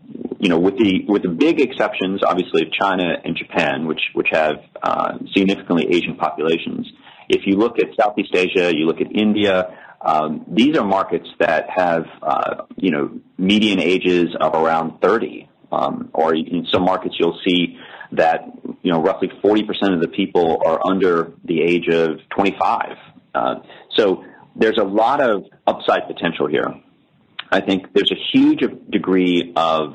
you 0.45 0.51
know, 0.51 0.59
with 0.59 0.77
the 0.77 1.05
with 1.09 1.23
the 1.23 1.31
big 1.31 1.59
exceptions, 1.59 2.21
obviously, 2.23 2.63
of 2.63 2.73
China 2.73 3.15
and 3.25 3.35
Japan, 3.35 3.87
which 3.87 4.01
which 4.13 4.29
have 4.31 4.57
uh, 4.83 5.17
significantly 5.33 5.87
Asian 5.91 6.17
populations. 6.17 6.87
If 7.31 7.47
you 7.47 7.57
look 7.57 7.79
at 7.79 7.87
Southeast 7.99 8.35
Asia, 8.35 8.71
you 8.77 8.85
look 8.85 9.01
at 9.01 9.11
India. 9.17 9.75
Um, 10.05 10.45
these 10.49 10.77
are 10.77 10.85
markets 10.85 11.29
that 11.41 11.71
have, 11.75 12.05
uh, 12.23 12.65
you 12.77 12.91
know, 12.91 13.21
median 13.39 13.81
ages 13.81 14.37
of 14.39 14.55
around 14.55 15.01
30, 15.01 15.49
um, 15.73 16.11
or 16.13 16.35
in 16.35 16.67
some 16.71 16.85
markets 16.85 17.17
you'll 17.19 17.41
see 17.47 17.79
that, 18.13 18.45
you 18.83 18.93
know, 18.93 19.01
roughly 19.01 19.31
40% 19.43 19.95
of 19.95 20.01
the 20.01 20.09
people 20.09 20.63
are 20.65 20.81
under 20.87 21.33
the 21.45 21.63
age 21.63 21.89
of 21.89 22.19
25. 22.37 22.97
Uh, 23.35 23.55
so 23.97 24.25
there's 24.55 24.79
a 24.79 24.85
lot 24.85 25.21
of 25.21 25.45
upside 25.67 26.07
potential 26.07 26.47
here. 26.47 26.75
I 27.51 27.61
think 27.61 27.93
there's 27.95 28.13
a 28.13 28.39
huge 28.39 28.61
degree 28.91 29.53
of 29.57 29.95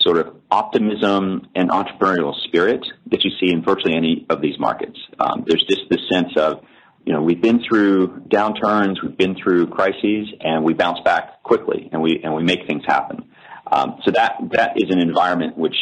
sort 0.00 0.18
of 0.18 0.36
optimism 0.50 1.48
and 1.54 1.70
entrepreneurial 1.70 2.34
spirit 2.44 2.84
that 3.10 3.24
you 3.24 3.30
see 3.40 3.52
in 3.52 3.62
virtually 3.62 3.94
any 3.96 4.26
of 4.28 4.40
these 4.40 4.58
markets. 4.58 4.98
Um, 5.18 5.44
there's 5.46 5.64
just 5.64 5.82
this 5.90 6.00
sense 6.12 6.32
of, 6.36 6.60
you 7.06 7.12
know, 7.12 7.22
we've 7.22 7.40
been 7.40 7.62
through 7.66 8.08
downturns, 8.28 9.00
we've 9.00 9.16
been 9.16 9.36
through 9.36 9.68
crises, 9.68 10.28
and 10.40 10.64
we 10.64 10.74
bounce 10.74 10.98
back 11.04 11.40
quickly, 11.44 11.88
and 11.92 12.02
we 12.02 12.20
and 12.22 12.34
we 12.34 12.42
make 12.42 12.66
things 12.66 12.82
happen. 12.84 13.30
Um, 13.70 13.98
so 14.04 14.10
that 14.10 14.34
that 14.52 14.72
is 14.76 14.90
an 14.90 14.98
environment 14.98 15.56
which 15.56 15.76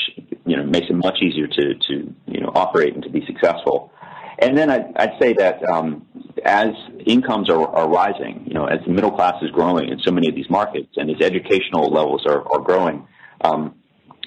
you 0.44 0.56
know 0.56 0.64
makes 0.64 0.86
it 0.90 0.94
much 0.94 1.16
easier 1.22 1.46
to 1.46 1.74
to 1.74 2.14
you 2.26 2.40
know 2.40 2.52
operate 2.54 2.94
and 2.94 3.02
to 3.04 3.10
be 3.10 3.24
successful. 3.26 3.90
And 4.38 4.58
then 4.58 4.68
I'd, 4.68 4.94
I'd 4.96 5.12
say 5.18 5.32
that 5.34 5.64
um, 5.66 6.06
as 6.44 6.70
incomes 7.06 7.48
are, 7.48 7.68
are 7.68 7.88
rising, 7.88 8.44
you 8.46 8.54
know, 8.54 8.66
as 8.66 8.80
the 8.84 8.92
middle 8.92 9.12
class 9.12 9.34
is 9.42 9.50
growing 9.52 9.88
in 9.88 10.00
so 10.00 10.10
many 10.10 10.28
of 10.28 10.34
these 10.34 10.50
markets, 10.50 10.90
and 10.96 11.08
as 11.08 11.16
educational 11.22 11.90
levels 11.90 12.26
are, 12.26 12.42
are 12.52 12.60
growing, 12.60 13.06
um, 13.42 13.76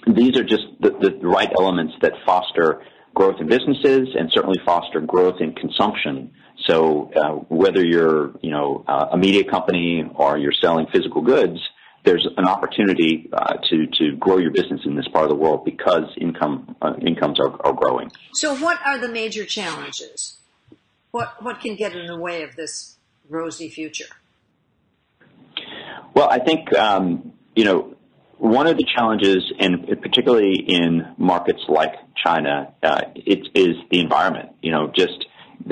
these 0.08 0.40
are 0.40 0.44
just 0.44 0.64
the, 0.80 0.92
the 0.92 1.28
right 1.28 1.52
elements 1.60 1.94
that 2.02 2.14
foster 2.26 2.82
growth 3.18 3.42
in 3.42 3.48
businesses 3.48 4.10
and 4.18 4.30
certainly 4.32 4.60
foster 4.64 5.02
growth 5.02 5.42
in 5.42 5.52
consumption. 5.54 6.32
So 6.68 7.12
uh, 7.16 7.32
whether 7.50 7.84
you're, 7.84 8.32
you 8.42 8.52
know, 8.52 8.86
uh, 8.88 9.08
a 9.14 9.18
media 9.18 9.44
company 9.44 10.08
or 10.14 10.38
you're 10.38 10.54
selling 10.62 10.86
physical 10.94 11.24
goods, 11.24 11.60
there's 12.06 12.28
an 12.38 12.46
opportunity 12.46 13.28
uh, 13.34 13.56
to 13.70 13.88
to 14.00 14.16
grow 14.18 14.38
your 14.38 14.52
business 14.52 14.82
in 14.86 14.96
this 14.96 15.08
part 15.08 15.24
of 15.24 15.30
the 15.30 15.36
world 15.36 15.66
because 15.66 16.06
income 16.22 16.76
uh, 16.82 16.94
incomes 17.02 17.40
are, 17.40 17.54
are 17.66 17.74
growing. 17.74 18.12
So, 18.36 18.56
what 18.56 18.80
are 18.86 19.00
the 19.00 19.10
major 19.10 19.46
challenges? 19.46 20.38
What 21.12 21.42
what 21.44 21.60
can 21.60 21.76
get 21.76 21.96
in 21.96 22.06
the 22.06 22.18
way 22.18 22.44
of 22.44 22.56
this 22.56 22.98
rosy 23.28 23.68
future? 23.68 24.12
Well, 26.14 26.30
I 26.30 26.40
think 26.40 26.74
um, 26.78 27.34
you 27.56 27.66
know 27.66 27.98
one 28.38 28.68
of 28.68 28.78
the 28.78 28.86
challenges, 28.96 29.52
and 29.60 29.88
particularly 30.02 30.54
in 30.68 31.14
markets 31.18 31.64
like 31.68 31.94
China, 32.24 32.74
uh, 32.84 33.02
it 33.16 33.48
is 33.54 33.76
the 33.92 34.00
environment. 34.00 34.50
You 34.62 34.72
know, 34.72 34.92
just 34.96 35.26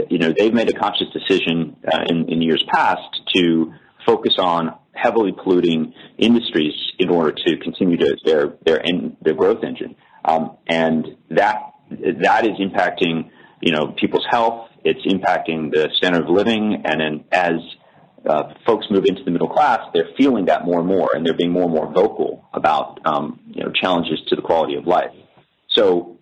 you 0.09 0.17
know, 0.17 0.33
they've 0.37 0.53
made 0.53 0.69
a 0.69 0.77
conscious 0.77 1.07
decision 1.13 1.75
uh, 1.91 2.03
in, 2.07 2.29
in 2.29 2.41
years 2.41 2.63
past 2.73 3.21
to 3.35 3.73
focus 4.05 4.35
on 4.37 4.75
heavily 4.93 5.31
polluting 5.31 5.93
industries 6.17 6.73
in 6.99 7.09
order 7.09 7.31
to 7.31 7.57
continue 7.57 7.97
to 7.97 8.17
their 8.23 8.53
their 8.65 8.81
their 9.21 9.33
growth 9.33 9.63
engine, 9.63 9.95
um, 10.23 10.57
and 10.67 11.17
that 11.29 11.73
that 11.89 12.45
is 12.45 12.57
impacting 12.59 13.29
you 13.61 13.71
know 13.71 13.93
people's 13.99 14.25
health. 14.29 14.69
It's 14.83 15.01
impacting 15.05 15.71
the 15.71 15.89
standard 15.95 16.23
of 16.23 16.29
living, 16.29 16.83
and 16.85 17.01
then 17.01 17.25
as 17.31 17.53
uh, 18.29 18.53
folks 18.65 18.85
move 18.89 19.05
into 19.05 19.23
the 19.23 19.31
middle 19.31 19.49
class, 19.49 19.79
they're 19.93 20.09
feeling 20.17 20.45
that 20.45 20.65
more 20.65 20.79
and 20.79 20.87
more, 20.87 21.07
and 21.13 21.25
they're 21.25 21.35
being 21.35 21.51
more 21.51 21.63
and 21.63 21.73
more 21.73 21.91
vocal 21.91 22.45
about 22.53 22.99
um, 23.05 23.39
you 23.47 23.63
know 23.63 23.71
challenges 23.71 24.19
to 24.27 24.35
the 24.35 24.41
quality 24.41 24.75
of 24.75 24.85
life. 24.85 25.11
So 25.69 26.14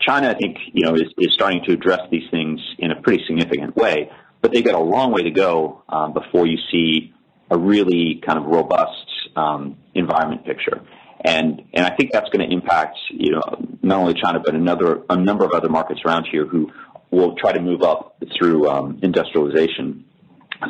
China, 0.00 0.30
I 0.30 0.34
think, 0.34 0.58
you 0.72 0.84
know, 0.86 0.94
is, 0.94 1.12
is 1.18 1.34
starting 1.34 1.62
to 1.66 1.72
address 1.72 2.00
these 2.10 2.28
things 2.30 2.60
in 2.78 2.90
a 2.90 3.00
pretty 3.00 3.24
significant 3.26 3.76
way, 3.76 4.10
but 4.40 4.52
they've 4.52 4.64
got 4.64 4.74
a 4.74 4.82
long 4.82 5.12
way 5.12 5.22
to 5.22 5.30
go 5.30 5.82
um, 5.88 6.12
before 6.12 6.46
you 6.46 6.58
see 6.70 7.14
a 7.50 7.58
really 7.58 8.20
kind 8.26 8.38
of 8.38 8.44
robust 8.44 9.06
um, 9.36 9.76
environment 9.94 10.44
picture. 10.44 10.80
And 11.24 11.62
and 11.72 11.86
I 11.86 11.96
think 11.96 12.12
that's 12.12 12.28
going 12.28 12.46
to 12.46 12.54
impact 12.54 12.98
you 13.10 13.32
know 13.32 13.42
not 13.82 13.98
only 14.00 14.14
China 14.14 14.40
but 14.44 14.54
another 14.54 15.02
a 15.08 15.16
number 15.16 15.44
of 15.44 15.52
other 15.52 15.70
markets 15.70 16.00
around 16.04 16.26
here 16.30 16.44
who 16.46 16.70
will 17.10 17.34
try 17.36 17.52
to 17.52 17.60
move 17.60 17.82
up 17.82 18.16
through 18.36 18.68
um, 18.68 18.98
industrialization. 19.02 20.04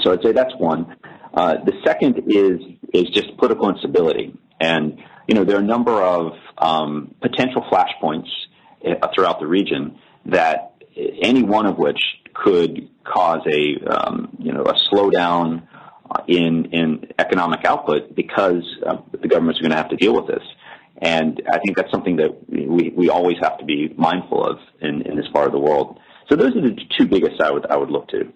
So 0.02 0.12
I'd 0.12 0.22
say 0.22 0.32
that's 0.32 0.54
one. 0.56 0.96
Uh, 1.32 1.56
the 1.64 1.72
second 1.84 2.22
is 2.28 2.60
is 2.92 3.10
just 3.10 3.36
political 3.38 3.68
instability, 3.68 4.32
and 4.60 5.02
you 5.26 5.34
know 5.34 5.44
there 5.44 5.56
are 5.56 5.60
a 5.60 5.66
number 5.66 6.02
of 6.02 6.32
um, 6.58 7.14
potential 7.20 7.64
flashpoints 7.70 8.28
uh, 8.86 9.08
throughout 9.14 9.40
the 9.40 9.46
region 9.46 9.98
that 10.26 10.74
any 10.96 11.42
one 11.42 11.66
of 11.66 11.78
which 11.78 12.00
could 12.34 12.88
cause 13.04 13.40
a 13.46 13.84
um, 13.86 14.36
you 14.38 14.52
know 14.52 14.62
a 14.62 14.74
slowdown 14.90 15.66
in 16.28 16.66
in 16.72 17.12
economic 17.18 17.64
output 17.64 18.14
because 18.14 18.64
uh, 18.86 18.96
the 19.20 19.28
governments 19.28 19.60
are 19.60 19.62
going 19.62 19.70
to 19.70 19.76
have 19.76 19.90
to 19.90 19.96
deal 19.96 20.14
with 20.14 20.26
this. 20.26 20.42
And 21.00 21.42
I 21.52 21.58
think 21.58 21.76
that's 21.76 21.90
something 21.90 22.16
that 22.16 22.48
we, 22.48 22.92
we 22.96 23.08
always 23.08 23.36
have 23.42 23.58
to 23.58 23.64
be 23.64 23.92
mindful 23.96 24.44
of 24.44 24.58
in, 24.80 25.02
in 25.02 25.16
this 25.16 25.26
part 25.32 25.46
of 25.46 25.52
the 25.52 25.58
world. 25.58 25.98
So 26.28 26.36
those 26.36 26.56
are 26.56 26.60
the 26.60 26.76
two 26.96 27.06
biggest 27.06 27.40
I 27.40 27.50
would 27.50 27.66
I 27.66 27.76
would 27.76 27.90
look 27.90 28.08
to. 28.08 28.32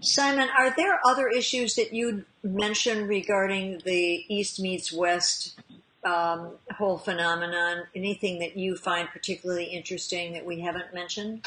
Simon, 0.00 0.48
are 0.56 0.74
there 0.76 1.00
other 1.04 1.28
issues 1.28 1.74
that 1.74 1.92
you'd 1.92 2.24
mention 2.42 3.06
regarding 3.06 3.80
the 3.84 4.24
East 4.28 4.60
meets 4.60 4.92
West 4.92 5.58
um, 6.04 6.52
whole 6.76 6.98
phenomenon? 6.98 7.84
Anything 7.94 8.38
that 8.38 8.56
you 8.56 8.76
find 8.76 9.08
particularly 9.08 9.64
interesting 9.64 10.32
that 10.34 10.44
we 10.44 10.60
haven't 10.60 10.94
mentioned? 10.94 11.44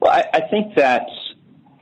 Well, 0.00 0.12
I, 0.12 0.24
I 0.32 0.40
think 0.50 0.76
that 0.76 1.06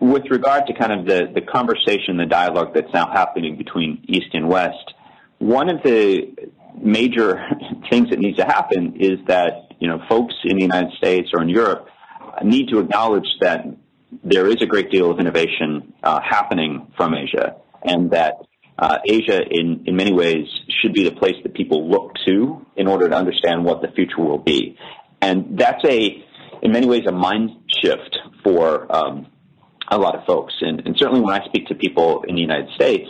with 0.01 0.25
regard 0.31 0.67
to 0.67 0.75
kind 0.75 0.93
of 0.93 1.07
the, 1.07 1.31
the 1.35 1.43
conversation, 1.43 2.17
the 2.17 2.27
dialogue 2.27 2.73
that's 2.75 2.93
now 2.95 3.11
happening 3.11 3.57
between 3.59 4.03
East 4.09 4.29
and 4.33 4.49
West, 4.49 4.95
one 5.39 5.69
of 5.69 5.83
the 5.83 6.35
major 6.81 7.47
things 7.91 8.09
that 8.11 8.19
needs 8.19 8.39
to 8.39 8.45
happen 8.45 8.97
is 8.99 9.19
that, 9.27 9.73
you 9.79 9.89
know, 9.89 10.03
folks 10.09 10.35
in 10.45 10.57
the 10.57 10.63
United 10.63 10.93
States 10.95 11.31
or 11.35 11.43
in 11.43 11.51
Europe 11.51 11.89
need 12.43 12.69
to 12.69 12.79
acknowledge 12.79 13.27
that 13.41 13.67
there 14.25 14.47
is 14.49 14.57
a 14.61 14.67
great 14.67 14.91
deal 14.91 15.11
of 15.11 15.21
innovation 15.21 15.93
uh, 16.03 16.21
happening 16.21 16.93
from 16.97 17.15
Asia 17.15 17.57
and 17.83 18.11
that 18.11 18.35
uh, 18.79 18.99
Asia 19.05 19.41
in, 19.49 19.85
in 19.87 19.97
many 19.97 20.13
ways 20.13 20.47
should 20.81 20.93
be 20.93 21.05
the 21.05 21.13
place 21.13 21.37
that 21.43 21.55
people 21.55 21.89
look 21.89 22.15
to 22.27 22.65
in 22.77 22.87
order 22.87 23.09
to 23.09 23.15
understand 23.15 23.65
what 23.65 23.83
the 23.83 23.89
future 23.89 24.21
will 24.21 24.39
be. 24.39 24.77
And 25.21 25.59
that's 25.59 25.85
a, 25.85 26.25
in 26.63 26.73
many 26.73 26.87
ways, 26.87 27.03
a 27.07 27.13
mind 27.13 27.51
shift 27.83 28.19
for 28.43 28.91
um, 28.95 29.27
a 29.89 29.99
lot 29.99 30.17
of 30.17 30.25
folks. 30.25 30.55
And, 30.61 30.87
and, 30.87 30.97
certainly 30.97 31.21
when 31.21 31.39
I 31.39 31.45
speak 31.47 31.67
to 31.67 31.75
people 31.75 32.23
in 32.23 32.37
the 32.37 32.41
United 32.41 32.71
States, 32.75 33.09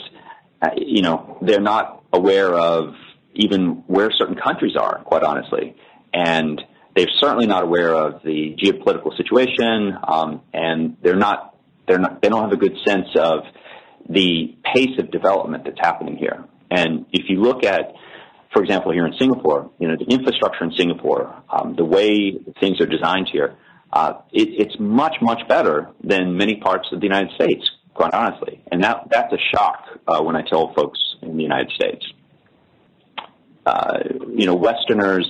uh, 0.60 0.70
you 0.76 1.02
know, 1.02 1.38
they're 1.40 1.60
not 1.60 2.04
aware 2.12 2.52
of 2.52 2.94
even 3.34 3.84
where 3.86 4.10
certain 4.10 4.34
countries 4.34 4.74
are, 4.76 5.02
quite 5.04 5.22
honestly. 5.22 5.76
And 6.12 6.60
they're 6.94 7.06
certainly 7.20 7.46
not 7.46 7.62
aware 7.62 7.94
of 7.94 8.22
the 8.22 8.56
geopolitical 8.56 9.16
situation, 9.16 9.96
um, 10.06 10.42
and 10.52 10.96
they're 11.02 11.16
not, 11.16 11.56
they're 11.86 11.98
not, 11.98 12.20
they 12.20 12.28
don't 12.28 12.42
have 12.42 12.52
a 12.52 12.56
good 12.56 12.76
sense 12.86 13.08
of 13.16 13.44
the 14.08 14.56
pace 14.64 14.98
of 14.98 15.10
development 15.10 15.64
that's 15.64 15.78
happening 15.80 16.16
here. 16.16 16.44
And 16.70 17.06
if 17.12 17.28
you 17.28 17.40
look 17.40 17.64
at, 17.64 17.92
for 18.52 18.62
example, 18.62 18.92
here 18.92 19.06
in 19.06 19.14
Singapore, 19.18 19.70
you 19.78 19.88
know, 19.88 19.96
the 19.96 20.12
infrastructure 20.12 20.64
in 20.64 20.72
Singapore, 20.72 21.42
um, 21.48 21.74
the 21.76 21.84
way 21.84 22.38
things 22.60 22.80
are 22.80 22.86
designed 22.86 23.28
here, 23.32 23.56
uh, 23.92 24.14
it, 24.32 24.48
it's 24.48 24.76
much, 24.78 25.16
much 25.20 25.46
better 25.48 25.90
than 26.02 26.36
many 26.36 26.56
parts 26.56 26.88
of 26.92 27.00
the 27.00 27.06
United 27.06 27.32
States, 27.34 27.68
quite 27.94 28.14
honestly. 28.14 28.62
And 28.70 28.82
that, 28.82 29.08
that's 29.10 29.32
a 29.32 29.38
shock 29.54 29.84
uh, 30.06 30.22
when 30.22 30.36
I 30.36 30.42
tell 30.42 30.72
folks 30.74 30.98
in 31.22 31.36
the 31.36 31.42
United 31.42 31.70
States. 31.72 32.04
Uh, 33.66 33.98
you 34.34 34.46
know, 34.46 34.54
Westerners, 34.54 35.28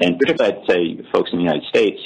and 0.00 0.18
particularly 0.18 0.56
I'd 0.56 0.66
say 0.66 1.00
folks 1.12 1.30
in 1.32 1.38
the 1.38 1.44
United 1.44 1.64
States, 1.68 2.00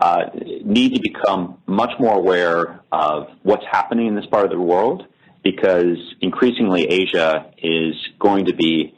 uh, 0.00 0.30
need 0.64 0.94
to 0.94 1.00
become 1.00 1.58
much 1.66 1.90
more 1.98 2.14
aware 2.14 2.80
of 2.92 3.28
what's 3.42 3.64
happening 3.70 4.06
in 4.06 4.14
this 4.14 4.26
part 4.26 4.44
of 4.44 4.50
the 4.50 4.60
world 4.60 5.06
because 5.42 5.98
increasingly 6.20 6.84
Asia 6.84 7.50
is 7.58 7.94
going 8.18 8.46
to 8.46 8.54
be 8.54 8.94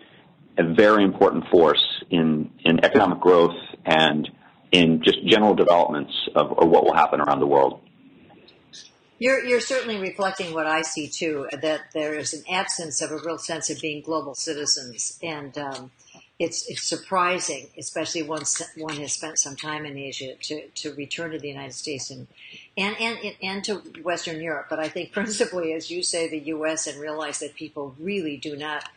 a 0.58 0.74
very 0.74 1.02
important 1.04 1.44
force 1.48 1.82
in, 2.10 2.50
in 2.64 2.84
economic 2.84 3.20
growth 3.20 3.56
and 3.86 4.28
in 4.70 5.02
just 5.02 5.24
general 5.26 5.54
developments 5.54 6.12
of, 6.34 6.58
of 6.58 6.68
what 6.68 6.84
will 6.84 6.94
happen 6.94 7.20
around 7.20 7.40
the 7.40 7.46
world. 7.46 7.80
You're, 9.18 9.44
you're 9.44 9.60
certainly 9.60 9.98
reflecting 9.98 10.52
what 10.52 10.66
I 10.66 10.82
see 10.82 11.08
too, 11.08 11.46
that 11.52 11.92
there 11.94 12.14
is 12.14 12.34
an 12.34 12.42
absence 12.50 13.00
of 13.00 13.12
a 13.12 13.18
real 13.24 13.38
sense 13.38 13.70
of 13.70 13.80
being 13.80 14.02
global 14.02 14.34
citizens. 14.34 15.18
And 15.22 15.56
um, 15.56 15.92
it's, 16.42 16.68
it's 16.68 16.82
surprising, 16.82 17.68
especially 17.78 18.24
once 18.24 18.60
one 18.76 18.96
has 18.96 19.12
spent 19.12 19.38
some 19.38 19.54
time 19.54 19.86
in 19.86 19.96
Asia, 19.96 20.34
to, 20.34 20.66
to 20.70 20.92
return 20.94 21.30
to 21.30 21.38
the 21.38 21.46
United 21.46 21.72
States 21.72 22.10
and, 22.10 22.26
and, 22.76 22.96
and, 22.98 23.36
and 23.40 23.64
to 23.64 23.76
Western 24.02 24.40
Europe. 24.40 24.66
But 24.68 24.80
I 24.80 24.88
think 24.88 25.12
principally, 25.20 25.72
as 25.72 25.88
you 25.88 26.02
say, 26.02 26.28
the 26.28 26.40
U.S. 26.56 26.88
and 26.88 27.00
realize 27.00 27.38
that 27.38 27.54
people 27.54 27.94
really 28.00 28.36
do 28.36 28.56
not, 28.56 28.88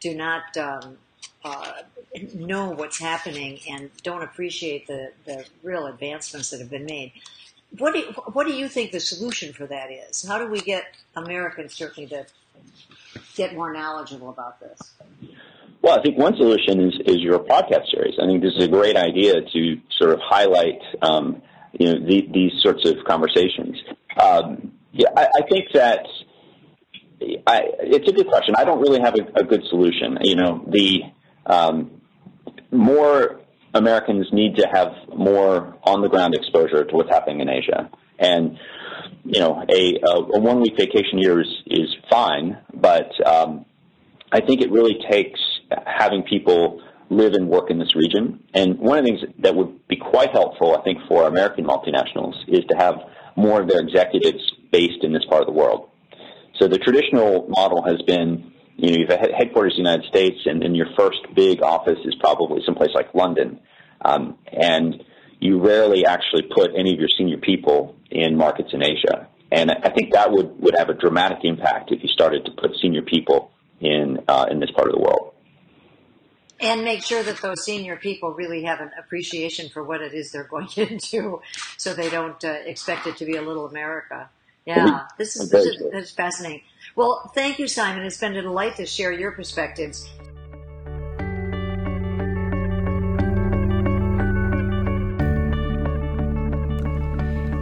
do 0.00 0.14
not 0.14 0.56
um, 0.56 0.96
uh, 1.44 1.72
know 2.32 2.70
what's 2.70 2.98
happening 2.98 3.60
and 3.68 3.90
don't 4.02 4.22
appreciate 4.22 4.86
the, 4.86 5.12
the 5.26 5.44
real 5.62 5.86
advancements 5.86 6.48
that 6.50 6.60
have 6.60 6.70
been 6.70 6.86
made. 6.86 7.12
What 7.76 7.92
do, 7.92 7.98
you, 7.98 8.06
what 8.32 8.46
do 8.46 8.54
you 8.54 8.66
think 8.66 8.92
the 8.92 9.00
solution 9.00 9.52
for 9.52 9.66
that 9.66 9.90
is? 9.92 10.26
How 10.26 10.38
do 10.38 10.46
we 10.46 10.60
get 10.60 10.94
Americans 11.16 11.74
certainly 11.74 12.08
to 12.08 12.24
get 13.34 13.54
more 13.54 13.74
knowledgeable 13.74 14.30
about 14.30 14.58
this? 14.58 14.94
Well, 15.84 15.98
I 15.98 16.02
think 16.02 16.16
one 16.16 16.34
solution 16.38 16.80
is, 16.80 16.94
is 17.04 17.18
your 17.18 17.40
podcast 17.40 17.90
series. 17.90 18.14
I 18.18 18.24
think 18.24 18.42
this 18.42 18.54
is 18.56 18.64
a 18.64 18.68
great 18.68 18.96
idea 18.96 19.34
to 19.42 19.80
sort 19.98 20.12
of 20.12 20.20
highlight, 20.24 20.80
um, 21.02 21.42
you 21.78 21.92
know, 21.92 22.06
the, 22.08 22.26
these 22.32 22.52
sorts 22.62 22.88
of 22.88 23.04
conversations. 23.06 23.76
Um, 24.18 24.72
yeah, 24.92 25.08
I, 25.14 25.26
I, 25.26 25.40
think 25.46 25.66
that 25.74 26.06
I, 27.46 27.64
it's 27.80 28.08
a 28.08 28.12
good 28.12 28.28
question. 28.28 28.54
I 28.56 28.64
don't 28.64 28.80
really 28.80 29.00
have 29.00 29.14
a, 29.14 29.40
a 29.40 29.44
good 29.44 29.62
solution. 29.68 30.16
You 30.22 30.36
know, 30.36 30.64
the 30.66 31.02
um, 31.44 32.00
more 32.70 33.42
Americans 33.74 34.28
need 34.32 34.56
to 34.56 34.66
have 34.72 34.88
more 35.14 35.76
on 35.82 36.00
the 36.00 36.08
ground 36.08 36.34
exposure 36.34 36.86
to 36.86 36.96
what's 36.96 37.10
happening 37.10 37.40
in 37.40 37.50
Asia. 37.50 37.90
And, 38.18 38.58
you 39.26 39.38
know, 39.38 39.62
a, 39.70 39.96
a 40.02 40.40
one 40.40 40.62
week 40.62 40.78
vacation 40.78 41.18
year 41.18 41.42
is, 41.42 41.54
is 41.66 41.94
fine, 42.08 42.56
but 42.72 43.10
um, 43.26 43.66
I 44.32 44.40
think 44.40 44.62
it 44.62 44.70
really 44.72 44.96
takes 45.10 45.38
having 45.86 46.22
people 46.22 46.82
live 47.10 47.34
and 47.34 47.48
work 47.48 47.70
in 47.70 47.78
this 47.78 47.94
region. 47.94 48.42
And 48.54 48.78
one 48.78 48.98
of 48.98 49.04
the 49.04 49.10
things 49.10 49.34
that 49.40 49.54
would 49.54 49.86
be 49.88 49.96
quite 49.96 50.30
helpful, 50.32 50.76
I 50.76 50.82
think, 50.82 50.98
for 51.08 51.26
American 51.26 51.64
multinationals 51.64 52.34
is 52.48 52.64
to 52.70 52.76
have 52.76 52.94
more 53.36 53.60
of 53.60 53.68
their 53.68 53.80
executives 53.80 54.52
based 54.70 55.02
in 55.02 55.12
this 55.12 55.24
part 55.28 55.42
of 55.42 55.46
the 55.46 55.52
world. 55.52 55.90
So 56.58 56.68
the 56.68 56.78
traditional 56.78 57.46
model 57.48 57.82
has 57.84 58.00
been 58.02 58.52
you 58.76 58.90
know, 58.90 58.96
you've 58.98 59.10
a 59.10 59.36
headquarters 59.36 59.74
in 59.76 59.84
the 59.84 59.90
United 59.90 60.08
States, 60.08 60.40
and 60.46 60.60
then 60.60 60.74
your 60.74 60.88
first 60.96 61.20
big 61.34 61.62
office 61.62 61.98
is 62.04 62.14
probably 62.20 62.60
someplace 62.64 62.90
like 62.94 63.14
London. 63.14 63.60
Um, 64.04 64.38
and 64.46 65.02
you 65.40 65.60
rarely 65.60 66.06
actually 66.06 66.42
put 66.42 66.72
any 66.76 66.92
of 66.92 66.98
your 66.98 67.08
senior 67.16 67.38
people 67.38 67.96
in 68.10 68.36
markets 68.36 68.70
in 68.72 68.82
Asia. 68.82 69.28
And 69.52 69.70
I 69.70 69.90
think 69.90 70.12
that 70.12 70.32
would, 70.32 70.60
would 70.60 70.74
have 70.76 70.88
a 70.88 70.94
dramatic 70.94 71.38
impact 71.44 71.92
if 71.92 72.02
you 72.02 72.08
started 72.08 72.44
to 72.46 72.50
put 72.50 72.72
senior 72.82 73.02
people 73.02 73.52
in 73.80 74.18
uh, 74.26 74.46
in 74.50 74.58
this 74.60 74.70
part 74.70 74.88
of 74.88 74.94
the 74.94 75.00
world. 75.00 75.33
And 76.64 76.82
make 76.82 77.02
sure 77.02 77.22
that 77.22 77.42
those 77.42 77.62
senior 77.62 77.96
people 77.96 78.32
really 78.32 78.62
have 78.64 78.80
an 78.80 78.90
appreciation 78.98 79.68
for 79.68 79.84
what 79.84 80.00
it 80.00 80.14
is 80.14 80.32
they're 80.32 80.44
going 80.50 80.68
into, 80.76 81.42
so 81.76 81.92
they 81.92 82.08
don't 82.08 82.42
uh, 82.42 82.56
expect 82.64 83.06
it 83.06 83.18
to 83.18 83.26
be 83.26 83.36
a 83.36 83.42
little 83.42 83.66
America. 83.66 84.30
Yeah, 84.64 85.04
this 85.18 85.36
is, 85.36 85.50
this 85.50 85.66
is, 85.66 85.78
this 85.92 86.06
is 86.06 86.10
fascinating. 86.12 86.62
Well, 86.96 87.30
thank 87.34 87.58
you, 87.58 87.68
Simon. 87.68 88.02
It's 88.06 88.16
been 88.16 88.34
a 88.34 88.40
delight 88.40 88.76
to 88.76 88.86
share 88.86 89.12
your 89.12 89.32
perspectives. 89.32 90.08